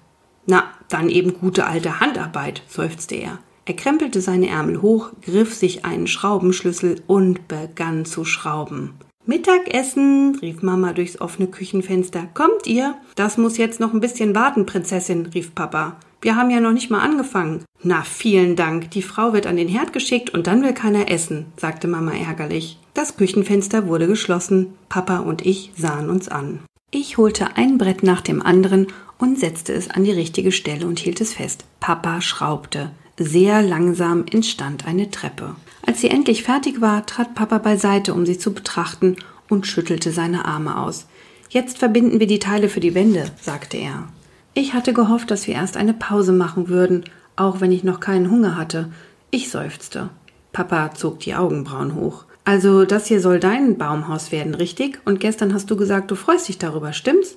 Na, 0.50 0.64
dann 0.88 1.09
eben 1.11 1.35
gute 1.35 1.64
alte 1.64 2.00
Handarbeit, 2.00 2.64
seufzte 2.66 3.14
er. 3.14 3.38
Er 3.66 3.75
krempelte 3.75 4.21
seine 4.21 4.49
Ärmel 4.49 4.83
hoch, 4.83 5.11
griff 5.23 5.54
sich 5.54 5.85
einen 5.85 6.09
Schraubenschlüssel 6.09 7.02
und 7.07 7.47
begann 7.47 8.04
zu 8.04 8.25
schrauben. 8.25 8.95
Mittagessen, 9.26 10.37
rief 10.42 10.61
Mama 10.61 10.92
durchs 10.92 11.21
offene 11.21 11.47
Küchenfenster. 11.47 12.26
Kommt 12.35 12.66
ihr? 12.66 12.97
Das 13.14 13.38
muss 13.38 13.59
jetzt 13.59 13.78
noch 13.78 13.92
ein 13.92 14.00
bisschen 14.00 14.35
warten, 14.35 14.66
Prinzessin, 14.66 15.26
rief 15.26 15.54
Papa. 15.54 15.99
Wir 16.21 16.35
haben 16.35 16.50
ja 16.50 16.59
noch 16.59 16.73
nicht 16.73 16.90
mal 16.90 16.99
angefangen. 16.99 17.64
Na, 17.85 18.02
vielen 18.02 18.57
Dank. 18.57 18.90
Die 18.90 19.02
Frau 19.02 19.33
wird 19.33 19.47
an 19.47 19.57
den 19.57 19.69
Herd 19.69 19.92
geschickt 19.92 20.30
und 20.30 20.49
dann 20.49 20.64
will 20.64 20.75
keiner 20.75 21.12
essen, 21.12 21.47
sagte 21.57 21.87
Mama 21.87 22.11
ärgerlich. 22.11 22.80
Das 22.95 23.16
Küchenfenster 23.16 23.87
wurde 23.87 24.09
geschlossen. 24.09 24.75
Papa 24.88 25.19
und 25.19 25.47
ich 25.47 25.71
sahen 25.76 26.11
uns 26.11 26.28
an. 26.28 26.59
Ich 26.90 27.19
holte 27.19 27.57
ein 27.57 27.78
Brett 27.78 28.02
nach 28.02 28.21
dem 28.21 28.42
anderen 28.42 28.88
und 29.20 29.38
setzte 29.38 29.72
es 29.72 29.88
an 29.88 30.02
die 30.02 30.10
richtige 30.10 30.50
Stelle 30.50 30.86
und 30.86 30.98
hielt 30.98 31.20
es 31.20 31.34
fest. 31.34 31.64
Papa 31.78 32.20
schraubte. 32.20 32.90
Sehr 33.18 33.62
langsam 33.62 34.24
entstand 34.30 34.86
eine 34.86 35.10
Treppe. 35.10 35.54
Als 35.86 36.00
sie 36.00 36.08
endlich 36.08 36.42
fertig 36.42 36.80
war, 36.80 37.04
trat 37.04 37.34
Papa 37.34 37.58
beiseite, 37.58 38.14
um 38.14 38.24
sie 38.24 38.38
zu 38.38 38.52
betrachten 38.52 39.16
und 39.48 39.66
schüttelte 39.66 40.10
seine 40.10 40.46
Arme 40.46 40.78
aus. 40.78 41.06
Jetzt 41.50 41.78
verbinden 41.78 42.18
wir 42.18 42.26
die 42.26 42.38
Teile 42.38 42.68
für 42.68 42.80
die 42.80 42.94
Wände, 42.94 43.26
sagte 43.40 43.76
er. 43.76 44.08
Ich 44.54 44.72
hatte 44.72 44.94
gehofft, 44.94 45.30
dass 45.30 45.46
wir 45.46 45.54
erst 45.54 45.76
eine 45.76 45.94
Pause 45.94 46.32
machen 46.32 46.68
würden, 46.68 47.04
auch 47.36 47.60
wenn 47.60 47.72
ich 47.72 47.84
noch 47.84 48.00
keinen 48.00 48.30
Hunger 48.30 48.56
hatte. 48.56 48.90
Ich 49.30 49.50
seufzte. 49.50 50.10
Papa 50.52 50.94
zog 50.94 51.20
die 51.20 51.34
Augenbrauen 51.34 51.94
hoch. 51.94 52.24
Also, 52.44 52.84
das 52.84 53.06
hier 53.06 53.20
soll 53.20 53.38
dein 53.38 53.76
Baumhaus 53.76 54.32
werden, 54.32 54.54
richtig? 54.54 54.98
Und 55.04 55.20
gestern 55.20 55.52
hast 55.52 55.70
du 55.70 55.76
gesagt, 55.76 56.10
du 56.10 56.14
freust 56.14 56.48
dich 56.48 56.58
darüber, 56.58 56.92
stimmt's? 56.92 57.36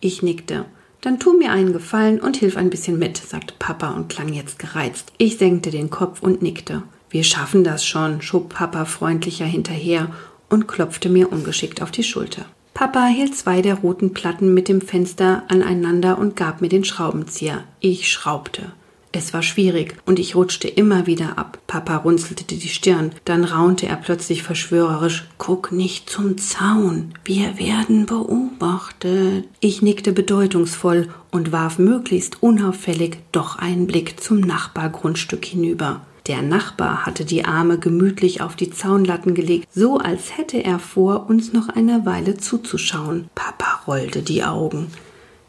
Ich 0.00 0.22
nickte. 0.22 0.64
Dann 1.04 1.20
tu 1.20 1.36
mir 1.36 1.52
einen 1.52 1.74
Gefallen 1.74 2.18
und 2.18 2.38
hilf 2.38 2.56
ein 2.56 2.70
bisschen 2.70 2.98
mit, 2.98 3.18
sagte 3.18 3.52
Papa 3.58 3.90
und 3.90 4.08
klang 4.08 4.32
jetzt 4.32 4.58
gereizt. 4.58 5.12
Ich 5.18 5.36
senkte 5.36 5.70
den 5.70 5.90
Kopf 5.90 6.22
und 6.22 6.40
nickte. 6.40 6.82
Wir 7.10 7.24
schaffen 7.24 7.62
das 7.62 7.84
schon, 7.84 8.22
schob 8.22 8.54
Papa 8.54 8.86
freundlicher 8.86 9.44
hinterher 9.44 10.10
und 10.48 10.66
klopfte 10.66 11.10
mir 11.10 11.30
ungeschickt 11.30 11.82
auf 11.82 11.90
die 11.90 12.04
Schulter. 12.04 12.46
Papa 12.72 13.04
hielt 13.04 13.36
zwei 13.36 13.60
der 13.60 13.74
roten 13.74 14.14
Platten 14.14 14.54
mit 14.54 14.66
dem 14.66 14.80
Fenster 14.80 15.42
aneinander 15.48 16.16
und 16.16 16.36
gab 16.36 16.62
mir 16.62 16.70
den 16.70 16.84
Schraubenzieher. 16.84 17.64
Ich 17.80 18.10
schraubte. 18.10 18.72
Es 19.16 19.32
war 19.32 19.44
schwierig 19.44 19.94
und 20.06 20.18
ich 20.18 20.34
rutschte 20.34 20.66
immer 20.66 21.06
wieder 21.06 21.38
ab. 21.38 21.58
Papa 21.68 21.98
runzelte 21.98 22.42
die 22.42 22.68
Stirn. 22.68 23.12
Dann 23.24 23.44
raunte 23.44 23.86
er 23.86 23.94
plötzlich 23.94 24.42
verschwörerisch: 24.42 25.28
Guck 25.38 25.70
nicht 25.70 26.10
zum 26.10 26.36
Zaun. 26.36 27.14
Wir 27.24 27.56
werden 27.56 28.06
beobachtet. 28.06 29.46
Ich 29.60 29.82
nickte 29.82 30.12
bedeutungsvoll 30.12 31.10
und 31.30 31.52
warf 31.52 31.78
möglichst 31.78 32.42
unauffällig 32.42 33.18
doch 33.30 33.56
einen 33.56 33.86
Blick 33.86 34.20
zum 34.20 34.40
Nachbargrundstück 34.40 35.44
hinüber. 35.44 36.00
Der 36.26 36.42
Nachbar 36.42 37.06
hatte 37.06 37.24
die 37.24 37.44
Arme 37.44 37.78
gemütlich 37.78 38.40
auf 38.40 38.56
die 38.56 38.70
Zaunlatten 38.70 39.34
gelegt, 39.34 39.68
so 39.72 39.98
als 39.98 40.36
hätte 40.36 40.64
er 40.64 40.80
vor, 40.80 41.28
uns 41.28 41.52
noch 41.52 41.68
eine 41.68 42.04
Weile 42.04 42.36
zuzuschauen. 42.36 43.28
Papa 43.36 43.82
rollte 43.86 44.22
die 44.22 44.42
Augen. 44.42 44.88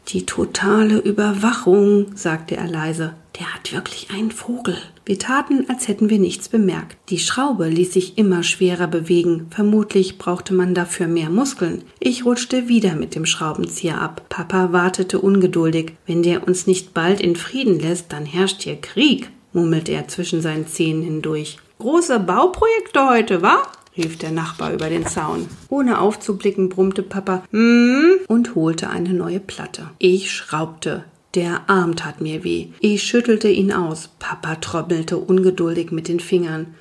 Die 0.08 0.24
totale 0.24 0.98
Überwachung, 0.98 2.14
sagte 2.14 2.56
er 2.56 2.68
leise. 2.68 3.14
Der 3.40 3.52
hat 3.52 3.72
wirklich 3.72 4.10
einen 4.10 4.30
Vogel. 4.30 4.76
Wir 5.04 5.18
taten, 5.18 5.68
als 5.68 5.88
hätten 5.88 6.10
wir 6.10 6.20
nichts 6.20 6.48
bemerkt. 6.48 6.96
Die 7.08 7.18
Schraube 7.18 7.68
ließ 7.68 7.92
sich 7.92 8.16
immer 8.16 8.44
schwerer 8.44 8.86
bewegen. 8.86 9.48
Vermutlich 9.50 10.16
brauchte 10.16 10.54
man 10.54 10.74
dafür 10.74 11.08
mehr 11.08 11.28
Muskeln. 11.28 11.82
Ich 11.98 12.24
rutschte 12.24 12.68
wieder 12.68 12.94
mit 12.94 13.16
dem 13.16 13.26
Schraubenzieher 13.26 14.00
ab. 14.00 14.22
Papa 14.28 14.72
wartete 14.72 15.18
ungeduldig. 15.18 15.94
Wenn 16.06 16.22
der 16.22 16.46
uns 16.46 16.68
nicht 16.68 16.94
bald 16.94 17.20
in 17.20 17.34
Frieden 17.34 17.80
lässt, 17.80 18.12
dann 18.12 18.26
herrscht 18.26 18.62
hier 18.62 18.80
Krieg, 18.80 19.30
murmelte 19.52 19.90
er 19.90 20.06
zwischen 20.06 20.40
seinen 20.40 20.68
Zähnen 20.68 21.02
hindurch. 21.02 21.58
Große 21.80 22.20
Bauprojekte 22.20 23.08
heute, 23.08 23.42
wa? 23.42 23.58
Rief 23.96 24.18
der 24.18 24.30
Nachbar 24.32 24.72
über 24.72 24.88
den 24.88 25.06
Zaun. 25.06 25.48
Ohne 25.68 26.00
aufzublicken, 26.00 26.68
brummte 26.68 27.02
Papa 27.02 27.42
hm 27.50 28.18
und 28.28 28.54
holte 28.54 28.90
eine 28.90 29.12
neue 29.12 29.40
Platte. 29.40 29.90
Ich 29.98 30.32
schraubte. 30.32 31.04
Der 31.34 31.68
Arm 31.68 31.96
tat 31.96 32.20
mir 32.22 32.44
weh. 32.44 32.68
Ich 32.80 33.02
schüttelte 33.02 33.48
ihn 33.48 33.72
aus. 33.72 34.08
Papa 34.18 34.56
trommelte 34.56 35.18
ungeduldig 35.18 35.90
mit 35.90 36.08
den 36.08 36.20
Fingern. 36.20 36.74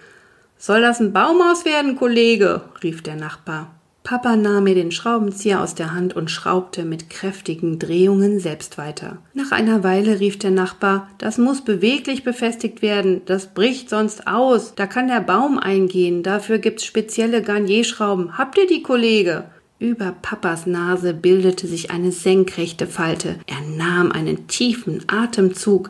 Soll 0.57 0.81
das 0.81 1.01
ein 1.01 1.11
Baumhaus 1.11 1.65
werden, 1.65 1.97
Kollege? 1.97 2.61
rief 2.81 3.03
der 3.03 3.17
Nachbar. 3.17 3.74
Papa 4.05 4.35
nahm 4.35 4.65
mir 4.65 4.75
den 4.75 4.91
Schraubenzieher 4.91 5.61
aus 5.63 5.73
der 5.73 5.95
Hand 5.95 6.15
und 6.15 6.29
schraubte 6.29 6.85
mit 6.85 7.09
kräftigen 7.09 7.79
Drehungen 7.79 8.39
selbst 8.39 8.77
weiter. 8.77 9.17
Nach 9.33 9.51
einer 9.51 9.83
Weile 9.83 10.19
rief 10.19 10.37
der 10.37 10.51
Nachbar, 10.51 11.09
das 11.17 11.39
muss 11.39 11.65
beweglich 11.65 12.23
befestigt 12.23 12.83
werden, 12.83 13.23
das 13.25 13.55
bricht 13.55 13.89
sonst 13.89 14.27
aus, 14.27 14.75
da 14.75 14.85
kann 14.85 15.07
der 15.07 15.21
Baum 15.21 15.57
eingehen, 15.57 16.21
dafür 16.21 16.59
gibt's 16.59 16.85
spezielle 16.85 17.41
Garnierschrauben. 17.41 18.37
Habt 18.37 18.59
ihr 18.59 18.67
die, 18.67 18.83
Kollege? 18.83 19.45
Über 19.79 20.15
Papas 20.21 20.67
Nase 20.67 21.15
bildete 21.15 21.65
sich 21.65 21.89
eine 21.89 22.11
senkrechte 22.11 22.85
Falte. 22.85 23.39
Er 23.47 23.61
nahm 23.75 24.11
einen 24.11 24.47
tiefen 24.47 25.03
Atemzug 25.07 25.89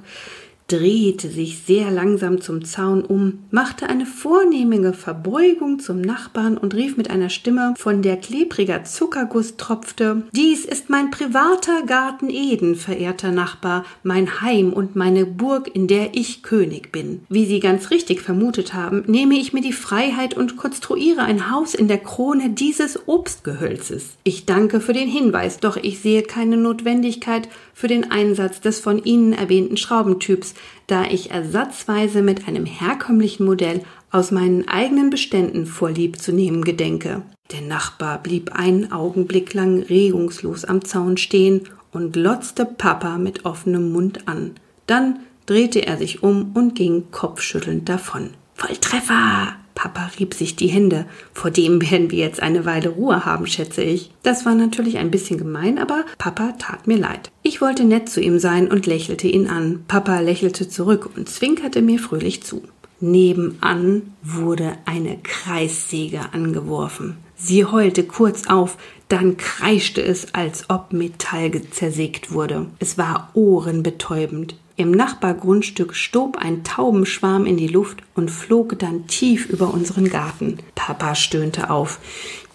drehte 0.67 1.29
sich 1.29 1.59
sehr 1.59 1.91
langsam 1.91 2.41
zum 2.41 2.65
Zaun 2.65 3.03
um, 3.03 3.43
machte 3.51 3.87
eine 3.87 4.05
vornehmige 4.05 4.93
Verbeugung 4.93 5.79
zum 5.79 6.01
Nachbarn 6.01 6.57
und 6.57 6.73
rief 6.73 6.97
mit 6.97 7.11
einer 7.11 7.29
Stimme, 7.29 7.75
von 7.77 8.01
der 8.01 8.17
klebriger 8.17 8.83
Zuckerguss 8.83 9.57
tropfte 9.57 10.23
Dies 10.31 10.65
ist 10.65 10.89
mein 10.89 11.11
privater 11.11 11.83
Garten 11.85 12.29
Eden, 12.29 12.75
verehrter 12.75 13.31
Nachbar, 13.31 13.85
mein 14.01 14.41
Heim 14.41 14.73
und 14.73 14.95
meine 14.95 15.25
Burg, 15.25 15.69
in 15.73 15.87
der 15.87 16.15
ich 16.15 16.41
König 16.41 16.91
bin. 16.91 17.21
Wie 17.29 17.45
Sie 17.45 17.59
ganz 17.59 17.91
richtig 17.91 18.21
vermutet 18.21 18.73
haben, 18.73 19.03
nehme 19.05 19.35
ich 19.35 19.53
mir 19.53 19.61
die 19.61 19.73
Freiheit 19.73 20.35
und 20.35 20.57
konstruiere 20.57 21.21
ein 21.21 21.51
Haus 21.51 21.75
in 21.75 21.87
der 21.87 21.99
Krone 21.99 22.49
dieses 22.49 23.07
Obstgehölzes. 23.07 24.15
Ich 24.23 24.45
danke 24.45 24.79
für 24.79 24.93
den 24.93 25.09
Hinweis, 25.09 25.59
doch 25.59 25.77
ich 25.77 25.99
sehe 25.99 26.23
keine 26.23 26.57
Notwendigkeit 26.57 27.47
für 27.73 27.87
den 27.87 28.09
Einsatz 28.09 28.61
des 28.61 28.79
von 28.79 29.03
Ihnen 29.03 29.33
erwähnten 29.33 29.77
Schraubentyps, 29.77 30.54
da 30.87 31.05
ich 31.05 31.31
ersatzweise 31.31 32.21
mit 32.21 32.47
einem 32.47 32.65
herkömmlichen 32.65 33.45
Modell 33.45 33.81
aus 34.11 34.31
meinen 34.31 34.67
eigenen 34.67 35.09
Beständen 35.09 35.65
vorlieb 35.65 36.21
zu 36.21 36.31
nehmen 36.31 36.63
gedenke. 36.63 37.23
Der 37.51 37.61
Nachbar 37.61 38.21
blieb 38.21 38.53
einen 38.53 38.91
Augenblick 38.91 39.53
lang 39.53 39.83
regungslos 39.83 40.65
am 40.65 40.83
Zaun 40.83 41.17
stehen 41.17 41.61
und 41.91 42.13
glotzte 42.13 42.65
Papa 42.65 43.17
mit 43.17 43.45
offenem 43.45 43.91
Mund 43.91 44.27
an. 44.27 44.51
Dann 44.87 45.19
drehte 45.45 45.85
er 45.85 45.97
sich 45.97 46.23
um 46.23 46.51
und 46.53 46.75
ging 46.75 47.11
kopfschüttelnd 47.11 47.87
davon. 47.87 48.31
Volltreffer! 48.55 49.64
Papa 49.85 50.09
rieb 50.19 50.33
sich 50.33 50.55
die 50.55 50.65
Hände. 50.65 51.05
Vor 51.31 51.51
dem 51.51 51.79
werden 51.79 52.09
wir 52.09 52.17
jetzt 52.17 52.41
eine 52.41 52.65
Weile 52.65 52.89
Ruhe 52.89 53.23
haben, 53.23 53.45
schätze 53.45 53.83
ich. 53.83 54.09
Das 54.23 54.43
war 54.43 54.55
natürlich 54.55 54.97
ein 54.97 55.11
bisschen 55.11 55.37
gemein, 55.37 55.77
aber 55.77 56.05
Papa 56.17 56.53
tat 56.57 56.87
mir 56.87 56.97
leid. 56.97 57.29
Ich 57.43 57.61
wollte 57.61 57.85
nett 57.85 58.09
zu 58.09 58.19
ihm 58.19 58.39
sein 58.39 58.67
und 58.67 58.87
lächelte 58.87 59.27
ihn 59.27 59.45
an. 59.45 59.83
Papa 59.87 60.21
lächelte 60.21 60.67
zurück 60.67 61.11
und 61.15 61.29
zwinkerte 61.29 61.83
mir 61.83 61.99
fröhlich 61.99 62.41
zu. 62.41 62.63
Nebenan 62.99 64.13
wurde 64.23 64.73
eine 64.85 65.19
Kreissäge 65.21 66.21
angeworfen. 66.31 67.17
Sie 67.35 67.63
heulte 67.63 68.05
kurz 68.05 68.47
auf, 68.47 68.77
dann 69.07 69.37
kreischte 69.37 70.01
es, 70.01 70.33
als 70.33 70.67
ob 70.71 70.93
Metall 70.93 71.61
zersägt 71.69 72.31
wurde. 72.31 72.65
Es 72.79 72.97
war 72.97 73.29
ohrenbetäubend. 73.35 74.55
Im 74.77 74.91
Nachbargrundstück 74.91 75.95
stob 75.95 76.37
ein 76.37 76.65
Taubenschwarm 76.65 77.45
in 77.45 77.55
die 77.55 77.69
Luft 77.69 77.99
und 78.13 78.29
flog 78.29 78.77
dann 78.77 79.07
tief 79.07 79.45
über 79.45 79.73
unseren 79.73 80.09
Garten. 80.09 80.57
Papa 80.75 81.15
stöhnte 81.15 81.69
auf. 81.69 81.99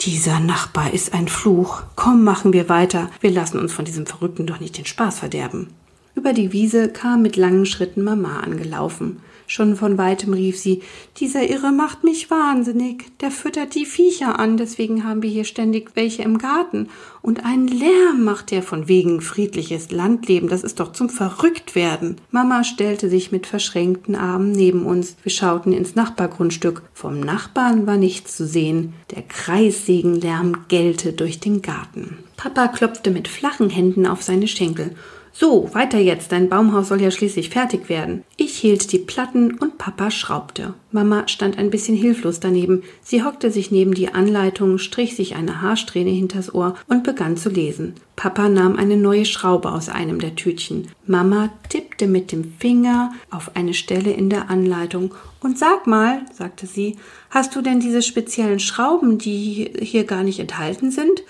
Dieser 0.00 0.38
Nachbar 0.38 0.92
ist 0.92 1.14
ein 1.14 1.28
Fluch. 1.28 1.82
Komm, 1.96 2.22
machen 2.22 2.52
wir 2.52 2.68
weiter. 2.68 3.10
Wir 3.22 3.30
lassen 3.30 3.58
uns 3.58 3.72
von 3.72 3.86
diesem 3.86 4.04
Verrückten 4.04 4.46
doch 4.46 4.60
nicht 4.60 4.76
den 4.76 4.84
Spaß 4.84 5.20
verderben. 5.20 5.68
Über 6.14 6.34
die 6.34 6.52
Wiese 6.52 6.90
kam 6.90 7.22
mit 7.22 7.36
langen 7.36 7.64
Schritten 7.64 8.04
Mama 8.04 8.40
angelaufen. 8.40 9.22
Schon 9.52 9.74
von 9.74 9.98
weitem 9.98 10.32
rief 10.32 10.56
sie, 10.56 10.80
dieser 11.16 11.50
Irre 11.50 11.72
macht 11.72 12.04
mich 12.04 12.30
wahnsinnig. 12.30 13.06
Der 13.18 13.32
füttert 13.32 13.74
die 13.74 13.84
Viecher 13.84 14.38
an, 14.38 14.56
deswegen 14.56 15.02
haben 15.02 15.24
wir 15.24 15.30
hier 15.30 15.42
ständig 15.42 15.90
welche 15.94 16.22
im 16.22 16.38
Garten. 16.38 16.86
Und 17.20 17.44
einen 17.44 17.66
Lärm 17.66 18.22
macht 18.22 18.52
er 18.52 18.62
von 18.62 18.86
wegen 18.86 19.20
friedliches 19.20 19.90
Landleben, 19.90 20.48
das 20.48 20.62
ist 20.62 20.78
doch 20.78 20.92
zum 20.92 21.08
Verrücktwerden. 21.08 22.18
Mama 22.30 22.62
stellte 22.62 23.10
sich 23.10 23.32
mit 23.32 23.48
verschränkten 23.48 24.14
Armen 24.14 24.52
neben 24.52 24.86
uns. 24.86 25.16
Wir 25.24 25.32
schauten 25.32 25.72
ins 25.72 25.96
Nachbargrundstück. 25.96 26.82
Vom 26.94 27.18
Nachbarn 27.18 27.88
war 27.88 27.96
nichts 27.96 28.36
zu 28.36 28.46
sehen. 28.46 28.92
Der 29.10 29.22
Kreissägenlärm 29.22 30.66
gellte 30.68 31.12
durch 31.12 31.40
den 31.40 31.60
Garten. 31.60 32.18
Papa 32.36 32.68
klopfte 32.68 33.10
mit 33.10 33.26
flachen 33.26 33.68
Händen 33.68 34.06
auf 34.06 34.22
seine 34.22 34.46
Schenkel. 34.46 34.94
So, 35.32 35.72
weiter 35.72 35.98
jetzt, 35.98 36.32
dein 36.32 36.48
Baumhaus 36.48 36.88
soll 36.88 37.00
ja 37.00 37.10
schließlich 37.10 37.50
fertig 37.50 37.88
werden. 37.88 38.24
Ich 38.36 38.56
hielt 38.56 38.90
die 38.92 38.98
Platten 38.98 39.54
und 39.54 39.78
Papa 39.78 40.10
schraubte. 40.10 40.74
Mama 40.90 41.28
stand 41.28 41.56
ein 41.56 41.70
bisschen 41.70 41.96
hilflos 41.96 42.40
daneben. 42.40 42.82
Sie 43.02 43.22
hockte 43.22 43.50
sich 43.50 43.70
neben 43.70 43.94
die 43.94 44.12
Anleitung, 44.12 44.78
strich 44.78 45.14
sich 45.14 45.36
eine 45.36 45.62
Haarsträhne 45.62 46.10
hinters 46.10 46.52
Ohr 46.52 46.74
und 46.88 47.04
begann 47.04 47.36
zu 47.36 47.48
lesen. 47.48 47.94
Papa 48.16 48.48
nahm 48.48 48.76
eine 48.76 48.96
neue 48.96 49.24
Schraube 49.24 49.70
aus 49.70 49.88
einem 49.88 50.18
der 50.18 50.34
Tütchen. 50.34 50.88
Mama 51.06 51.50
tippte 51.68 52.06
mit 52.06 52.32
dem 52.32 52.52
Finger 52.58 53.12
auf 53.30 53.56
eine 53.56 53.72
Stelle 53.72 54.10
in 54.10 54.30
der 54.30 54.50
Anleitung. 54.50 55.14
Und 55.40 55.58
sag 55.58 55.86
mal, 55.86 56.22
sagte 56.32 56.66
sie, 56.66 56.96
hast 57.30 57.54
du 57.54 57.62
denn 57.62 57.80
diese 57.80 58.02
speziellen 58.02 58.60
Schrauben, 58.60 59.16
die 59.16 59.70
hier 59.80 60.04
gar 60.04 60.24
nicht 60.24 60.40
enthalten 60.40 60.90
sind? 60.90 61.22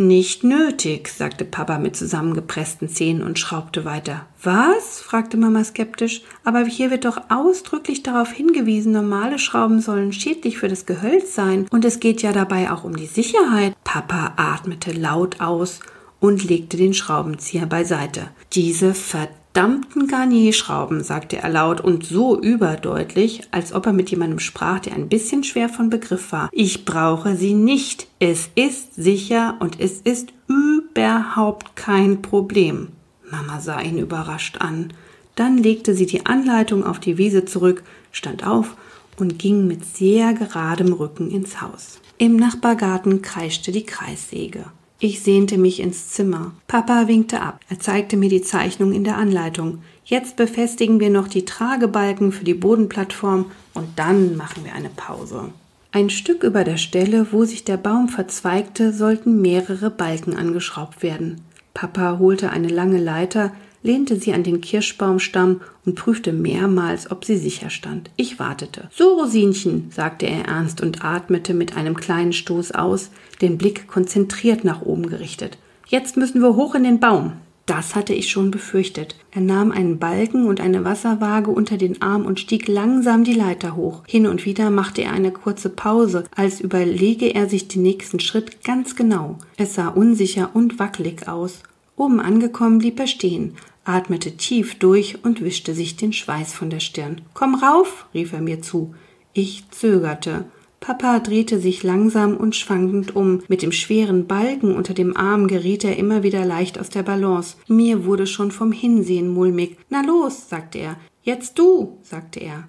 Nicht 0.00 0.44
nötig, 0.44 1.08
sagte 1.08 1.44
Papa 1.44 1.76
mit 1.76 1.94
zusammengepressten 1.94 2.88
Zähnen 2.88 3.22
und 3.22 3.38
schraubte 3.38 3.84
weiter. 3.84 4.24
Was? 4.42 4.98
fragte 4.98 5.36
Mama 5.36 5.62
skeptisch. 5.62 6.22
Aber 6.42 6.64
hier 6.64 6.90
wird 6.90 7.04
doch 7.04 7.20
ausdrücklich 7.28 8.02
darauf 8.02 8.32
hingewiesen, 8.32 8.92
normale 8.92 9.38
Schrauben 9.38 9.82
sollen 9.82 10.14
schädlich 10.14 10.56
für 10.56 10.68
das 10.68 10.86
Gehölz 10.86 11.34
sein. 11.34 11.66
Und 11.70 11.84
es 11.84 12.00
geht 12.00 12.22
ja 12.22 12.32
dabei 12.32 12.72
auch 12.72 12.84
um 12.84 12.96
die 12.96 13.04
Sicherheit. 13.04 13.74
Papa 13.84 14.32
atmete 14.36 14.92
laut 14.92 15.42
aus 15.42 15.80
und 16.18 16.44
legte 16.44 16.78
den 16.78 16.94
Schraubenzieher 16.94 17.66
beiseite. 17.66 18.30
Diese 18.54 18.94
verdammte 18.94 19.39
verdammten 19.60 20.06
Garnierschrauben, 20.06 21.04
sagte 21.04 21.36
er 21.36 21.50
laut 21.50 21.82
und 21.82 22.06
so 22.06 22.40
überdeutlich, 22.40 23.42
als 23.50 23.74
ob 23.74 23.84
er 23.84 23.92
mit 23.92 24.10
jemandem 24.10 24.38
sprach, 24.38 24.78
der 24.78 24.94
ein 24.94 25.10
bisschen 25.10 25.44
schwer 25.44 25.68
von 25.68 25.90
Begriff 25.90 26.32
war. 26.32 26.48
Ich 26.50 26.86
brauche 26.86 27.36
sie 27.36 27.52
nicht. 27.52 28.06
Es 28.20 28.48
ist 28.54 28.94
sicher 28.94 29.58
und 29.60 29.78
es 29.78 30.00
ist 30.00 30.32
überhaupt 30.48 31.76
kein 31.76 32.22
Problem. 32.22 32.88
Mama 33.30 33.60
sah 33.60 33.82
ihn 33.82 33.98
überrascht 33.98 34.56
an. 34.62 34.94
Dann 35.34 35.58
legte 35.58 35.94
sie 35.94 36.06
die 36.06 36.24
Anleitung 36.24 36.82
auf 36.82 36.98
die 36.98 37.18
Wiese 37.18 37.44
zurück, 37.44 37.82
stand 38.12 38.46
auf 38.46 38.78
und 39.18 39.38
ging 39.38 39.66
mit 39.66 39.84
sehr 39.84 40.32
geradem 40.32 40.94
Rücken 40.94 41.30
ins 41.30 41.60
Haus. 41.60 42.00
Im 42.16 42.36
Nachbargarten 42.36 43.20
kreischte 43.20 43.72
die 43.72 43.84
Kreissäge. 43.84 44.64
Ich 45.02 45.22
sehnte 45.22 45.56
mich 45.56 45.80
ins 45.80 46.10
Zimmer. 46.10 46.52
Papa 46.68 47.08
winkte 47.08 47.40
ab. 47.40 47.60
Er 47.70 47.80
zeigte 47.80 48.18
mir 48.18 48.28
die 48.28 48.42
Zeichnung 48.42 48.92
in 48.92 49.02
der 49.02 49.16
Anleitung. 49.16 49.78
Jetzt 50.04 50.36
befestigen 50.36 51.00
wir 51.00 51.08
noch 51.08 51.26
die 51.26 51.46
Tragebalken 51.46 52.32
für 52.32 52.44
die 52.44 52.52
Bodenplattform 52.52 53.46
und 53.72 53.88
dann 53.96 54.36
machen 54.36 54.62
wir 54.62 54.74
eine 54.74 54.90
Pause. 54.90 55.52
Ein 55.90 56.10
Stück 56.10 56.44
über 56.44 56.64
der 56.64 56.76
Stelle, 56.76 57.28
wo 57.32 57.46
sich 57.46 57.64
der 57.64 57.78
Baum 57.78 58.10
verzweigte, 58.10 58.92
sollten 58.92 59.40
mehrere 59.40 59.88
Balken 59.88 60.36
angeschraubt 60.36 61.02
werden. 61.02 61.40
Papa 61.72 62.18
holte 62.18 62.50
eine 62.50 62.68
lange 62.68 62.98
Leiter, 62.98 63.52
lehnte 63.82 64.16
sie 64.16 64.32
an 64.32 64.42
den 64.42 64.60
Kirschbaumstamm 64.60 65.60
und 65.84 65.94
prüfte 65.94 66.32
mehrmals, 66.32 67.10
ob 67.10 67.24
sie 67.24 67.36
sicher 67.36 67.70
stand. 67.70 68.10
Ich 68.16 68.38
wartete. 68.38 68.88
So, 68.92 69.20
Rosinchen, 69.20 69.90
sagte 69.90 70.26
er 70.26 70.46
ernst 70.46 70.80
und 70.80 71.04
atmete 71.04 71.54
mit 71.54 71.76
einem 71.76 71.96
kleinen 71.96 72.32
Stoß 72.32 72.72
aus, 72.72 73.10
den 73.40 73.58
Blick 73.58 73.88
konzentriert 73.88 74.64
nach 74.64 74.82
oben 74.82 75.08
gerichtet. 75.08 75.58
Jetzt 75.86 76.16
müssen 76.16 76.40
wir 76.40 76.54
hoch 76.56 76.74
in 76.74 76.84
den 76.84 77.00
Baum. 77.00 77.32
Das 77.70 77.94
hatte 77.94 78.14
ich 78.14 78.30
schon 78.30 78.50
befürchtet. 78.50 79.14
Er 79.30 79.42
nahm 79.42 79.70
einen 79.70 80.00
Balken 80.00 80.46
und 80.48 80.60
eine 80.60 80.84
Wasserwaage 80.84 81.52
unter 81.52 81.76
den 81.76 82.02
Arm 82.02 82.26
und 82.26 82.40
stieg 82.40 82.66
langsam 82.66 83.22
die 83.22 83.32
Leiter 83.32 83.76
hoch. 83.76 84.02
Hin 84.08 84.26
und 84.26 84.44
wieder 84.44 84.70
machte 84.70 85.02
er 85.02 85.12
eine 85.12 85.30
kurze 85.30 85.68
Pause, 85.68 86.24
als 86.34 86.60
überlege 86.60 87.32
er 87.32 87.48
sich 87.48 87.68
den 87.68 87.82
nächsten 87.82 88.18
Schritt 88.18 88.64
ganz 88.64 88.96
genau. 88.96 89.38
Es 89.56 89.76
sah 89.76 89.86
unsicher 89.86 90.50
und 90.52 90.80
wackelig 90.80 91.28
aus. 91.28 91.60
Oben 92.00 92.18
angekommen 92.18 92.78
blieb 92.78 92.98
er 92.98 93.06
stehen, 93.06 93.56
atmete 93.84 94.38
tief 94.38 94.78
durch 94.78 95.22
und 95.22 95.44
wischte 95.44 95.74
sich 95.74 95.96
den 95.96 96.14
Schweiß 96.14 96.54
von 96.54 96.70
der 96.70 96.80
Stirn. 96.80 97.20
Komm 97.34 97.54
rauf, 97.54 98.06
rief 98.14 98.32
er 98.32 98.40
mir 98.40 98.62
zu. 98.62 98.94
Ich 99.34 99.68
zögerte. 99.68 100.46
Papa 100.80 101.18
drehte 101.18 101.60
sich 101.60 101.82
langsam 101.82 102.38
und 102.38 102.56
schwankend 102.56 103.14
um. 103.14 103.42
Mit 103.48 103.60
dem 103.60 103.70
schweren 103.70 104.26
Balken 104.26 104.74
unter 104.74 104.94
dem 104.94 105.14
Arm 105.14 105.46
geriet 105.46 105.84
er 105.84 105.98
immer 105.98 106.22
wieder 106.22 106.46
leicht 106.46 106.78
aus 106.80 106.88
der 106.88 107.02
Balance. 107.02 107.56
Mir 107.68 108.06
wurde 108.06 108.26
schon 108.26 108.50
vom 108.50 108.72
Hinsehen 108.72 109.28
mulmig. 109.28 109.76
Na 109.90 110.00
los, 110.00 110.48
sagte 110.48 110.78
er. 110.78 110.96
Jetzt 111.22 111.58
du, 111.58 111.98
sagte 112.00 112.40
er. 112.40 112.66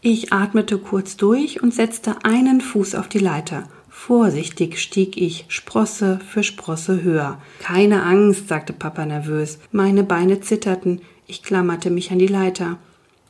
Ich 0.00 0.32
atmete 0.32 0.78
kurz 0.78 1.18
durch 1.18 1.62
und 1.62 1.74
setzte 1.74 2.24
einen 2.24 2.62
Fuß 2.62 2.94
auf 2.94 3.08
die 3.08 3.18
Leiter. 3.18 3.68
Vorsichtig 4.06 4.78
stieg 4.78 5.18
ich 5.18 5.44
Sprosse 5.48 6.20
für 6.26 6.42
Sprosse 6.42 7.02
höher. 7.02 7.38
Keine 7.60 8.02
Angst, 8.02 8.48
sagte 8.48 8.72
Papa 8.72 9.04
nervös. 9.04 9.58
Meine 9.72 10.04
Beine 10.04 10.40
zitterten. 10.40 11.02
Ich 11.26 11.42
klammerte 11.42 11.90
mich 11.90 12.10
an 12.10 12.18
die 12.18 12.26
Leiter. 12.26 12.78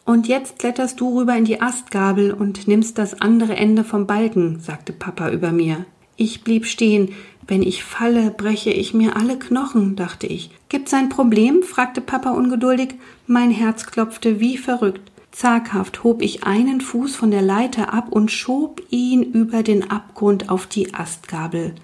Und 0.04 0.28
jetzt 0.28 0.60
kletterst 0.60 1.00
du 1.00 1.18
rüber 1.18 1.36
in 1.36 1.44
die 1.44 1.60
Astgabel 1.60 2.32
und 2.32 2.68
nimmst 2.68 2.98
das 2.98 3.20
andere 3.20 3.56
Ende 3.56 3.82
vom 3.82 4.06
Balken, 4.06 4.60
sagte 4.60 4.92
Papa 4.92 5.30
über 5.30 5.50
mir. 5.50 5.86
Ich 6.16 6.44
blieb 6.44 6.66
stehen. 6.66 7.10
Wenn 7.48 7.62
ich 7.62 7.82
falle, 7.82 8.30
breche 8.30 8.70
ich 8.70 8.94
mir 8.94 9.16
alle 9.16 9.40
Knochen, 9.40 9.96
dachte 9.96 10.28
ich. 10.28 10.50
Gibt's 10.68 10.94
ein 10.94 11.08
Problem? 11.08 11.64
fragte 11.64 12.00
Papa 12.00 12.30
ungeduldig. 12.30 12.94
Mein 13.26 13.50
Herz 13.50 13.86
klopfte 13.86 14.38
wie 14.38 14.56
verrückt. 14.56 15.10
Zaghaft 15.32 16.04
hob 16.04 16.22
ich 16.22 16.44
einen 16.44 16.80
Fuß 16.80 17.16
von 17.16 17.30
der 17.30 17.42
Leiter 17.42 17.94
ab 17.94 18.08
und 18.10 18.30
schob 18.30 18.82
ihn 18.90 19.22
über 19.22 19.62
den 19.62 19.90
Abgrund 19.90 20.50
auf 20.50 20.66
die 20.66 20.92
Astgabel. 20.94 21.74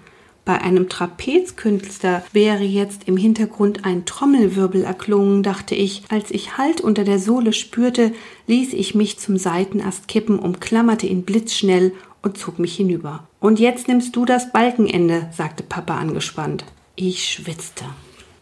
Bei 0.47 0.61
einem 0.61 0.87
Trapezkünstler 0.87 2.23
wäre 2.31 2.63
jetzt 2.63 3.05
im 3.05 3.17
Hintergrund 3.17 3.83
ein 3.83 4.05
Trommelwirbel 4.05 4.83
erklungen, 4.83 5.43
dachte 5.43 5.75
ich. 5.75 6.03
Als 6.07 6.31
ich 6.31 6.57
Halt 6.57 6.79
unter 6.79 7.03
der 7.03 7.19
Sohle 7.19 7.51
spürte, 7.51 8.13
ließ 8.47 8.71
ich 8.71 8.95
mich 8.95 9.19
zum 9.19 9.37
Seitenast 9.37 10.07
kippen, 10.07 10.39
umklammerte 10.39 11.05
ihn 11.05 11.23
blitzschnell 11.23 11.91
und 12.21 12.37
zog 12.37 12.59
mich 12.59 12.77
hinüber. 12.77 13.27
Und 13.41 13.59
jetzt 13.59 13.89
nimmst 13.89 14.15
du 14.15 14.23
das 14.23 14.53
Balkenende, 14.53 15.29
sagte 15.35 15.63
Papa 15.63 15.97
angespannt. 15.97 16.63
Ich 16.95 17.25
schwitzte. 17.25 17.83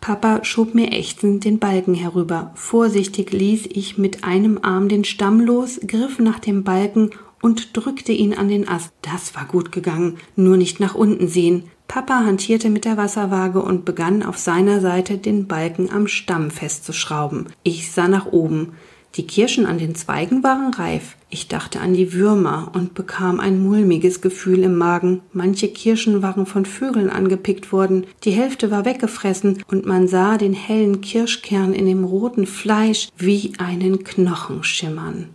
Papa 0.06 0.42
schob 0.44 0.76
mir 0.76 0.92
ächzend 0.92 1.46
den 1.46 1.58
Balken 1.58 1.96
herüber. 1.96 2.52
Vorsichtig 2.54 3.32
ließ 3.32 3.66
ich 3.72 3.98
mit 3.98 4.24
einem 4.24 4.60
Arm 4.62 4.88
den 4.88 5.04
Stamm 5.04 5.40
los, 5.40 5.80
griff 5.88 6.20
nach 6.20 6.38
dem 6.38 6.64
Balken 6.64 7.10
und 7.42 7.76
drückte 7.76 8.12
ihn 8.12 8.36
an 8.36 8.48
den 8.48 8.70
Ast. 8.70 8.94
Das 9.02 9.34
war 9.34 9.46
gut 9.46 9.72
gegangen, 9.72 10.20
nur 10.36 10.58
nicht 10.58 10.80
nach 10.80 10.94
unten 10.94 11.28
sehen. 11.28 11.64
Papa 11.88 12.24
hantierte 12.24 12.70
mit 12.70 12.86
der 12.86 12.98
Wasserwaage 12.98 13.64
und 13.64 13.84
begann 13.84 14.22
auf 14.22 14.38
seiner 14.38 14.80
Seite 14.80 15.18
den 15.18 15.48
Balken 15.48 15.90
am 15.90 16.06
Stamm 16.06 16.52
festzuschrauben. 16.52 17.48
Ich 17.64 17.92
sah 17.92 18.08
nach 18.08 18.28
oben. 18.28 18.74
Die 19.16 19.26
Kirschen 19.26 19.66
an 19.66 19.80
den 19.80 19.96
Zweigen 19.96 20.44
waren 20.44 20.72
reif. 20.76 21.18
Ich 21.36 21.50
dachte 21.50 21.82
an 21.82 21.94
die 21.94 22.14
Würmer 22.14 22.72
und 22.76 22.94
bekam 22.94 23.42
ein 23.42 23.62
mulmiges 23.62 24.22
Gefühl 24.22 24.64
im 24.64 24.78
Magen. 24.78 25.20
Manche 25.34 25.68
Kirschen 25.68 26.22
waren 26.22 26.46
von 26.46 26.64
Vögeln 26.64 27.10
angepickt 27.10 27.74
worden, 27.74 28.06
die 28.24 28.32
Hälfte 28.32 28.72
war 28.72 28.86
weggefressen 28.86 29.62
und 29.68 29.86
man 29.86 30.08
sah 30.08 30.38
den 30.38 30.54
hellen 30.54 31.02
Kirschkern 31.02 31.74
in 31.74 31.88
dem 31.88 32.06
roten 32.06 32.48
Fleisch 32.48 33.10
wie 33.18 33.52
einen 33.58 34.06
Knochen 34.06 34.64
schimmern. 34.64 35.28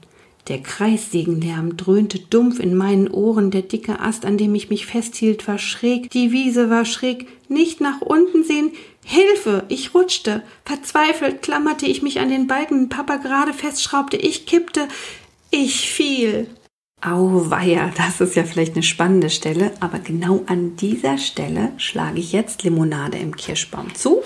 Der 0.49 0.63
Kreissägenlärm 0.63 1.77
dröhnte 1.77 2.19
dumpf 2.19 2.61
in 2.61 2.75
meinen 2.75 3.09
Ohren, 3.09 3.51
der 3.51 3.61
dicke 3.61 4.01
Ast, 4.01 4.25
an 4.25 4.39
dem 4.39 4.55
ich 4.55 4.71
mich 4.71 4.87
festhielt, 4.87 5.47
war 5.47 5.59
schräg, 5.59 6.09
die 6.11 6.33
Wiese 6.33 6.71
war 6.71 6.87
schräg, 6.87 7.29
nicht 7.51 7.83
nach 7.83 8.01
unten 8.01 8.43
sehen, 8.43 8.73
Hilfe! 9.05 9.65
Ich 9.69 9.95
rutschte. 9.95 10.43
Verzweifelt 10.65 11.43
klammerte 11.43 11.87
ich 11.87 12.03
mich 12.03 12.21
an 12.21 12.29
den 12.29 12.47
Balken, 12.47 12.89
Papa 12.89 13.17
gerade 13.17 13.53
festschraubte. 13.53 14.17
Ich 14.17 14.47
kippte. 14.47 14.87
Ich 15.53 15.91
fiel. 15.91 16.47
Auweia, 17.01 17.91
das 17.97 18.21
ist 18.21 18.37
ja 18.37 18.45
vielleicht 18.45 18.75
eine 18.75 18.85
spannende 18.85 19.31
Stelle, 19.31 19.73
aber 19.81 19.99
genau 19.99 20.45
an 20.47 20.77
dieser 20.77 21.19
Stelle 21.19 21.73
schlage 21.77 22.21
ich 22.21 22.33
jetzt 22.33 22.63
Limonade 22.63 23.19
im 23.19 23.35
Kirschbaum 23.35 23.93
zu 23.95 24.23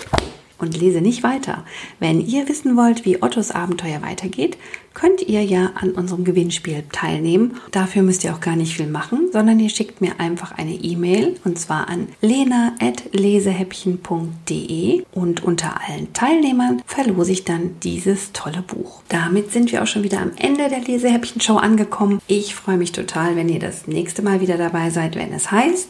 und 0.57 0.79
lese 0.79 1.01
nicht 1.01 1.23
weiter. 1.23 1.65
Wenn 1.99 2.25
ihr 2.25 2.47
wissen 2.47 2.77
wollt, 2.77 3.05
wie 3.05 3.21
Ottos 3.21 3.51
Abenteuer 3.51 4.01
weitergeht, 4.01 4.57
könnt 4.95 5.21
ihr 5.21 5.43
ja 5.43 5.73
an 5.75 5.91
unserem 5.91 6.23
Gewinnspiel 6.23 6.85
teilnehmen. 6.91 7.57
Dafür 7.71 8.01
müsst 8.01 8.23
ihr 8.23 8.33
auch 8.33 8.39
gar 8.39 8.55
nicht 8.55 8.75
viel 8.75 8.87
machen, 8.87 9.29
sondern 9.31 9.59
ihr 9.59 9.69
schickt 9.69 10.01
mir 10.01 10.19
einfach 10.19 10.53
eine 10.53 10.73
E-Mail 10.73 11.35
und 11.43 11.59
zwar 11.59 11.87
an 11.89 12.07
lena.lesehäppchen.de 12.21 15.03
und 15.11 15.43
unter 15.43 15.79
allen 15.87 16.11
Teilnehmern 16.13 16.81
verlose 16.87 17.33
ich 17.33 17.43
dann 17.43 17.75
dieses 17.83 18.31
tolle 18.31 18.63
Buch. 18.63 19.03
Damit 19.09 19.51
sind 19.51 19.71
wir 19.71 19.83
auch 19.83 19.87
schon 19.87 20.01
wieder 20.03 20.21
am 20.21 20.31
Ende 20.37 20.69
der 20.69 20.79
Lesehäppchen-Show 20.79 21.57
angekommen. 21.57 22.21
Ich 22.27 22.55
freue 22.55 22.77
mich 22.77 22.93
total, 22.93 23.35
wenn 23.35 23.49
ihr 23.49 23.59
das 23.59 23.87
nächste 23.87 24.21
Mal 24.21 24.39
wieder 24.41 24.57
dabei 24.57 24.89
seid, 24.89 25.15
wenn 25.15 25.33
es 25.33 25.51
heißt 25.51 25.89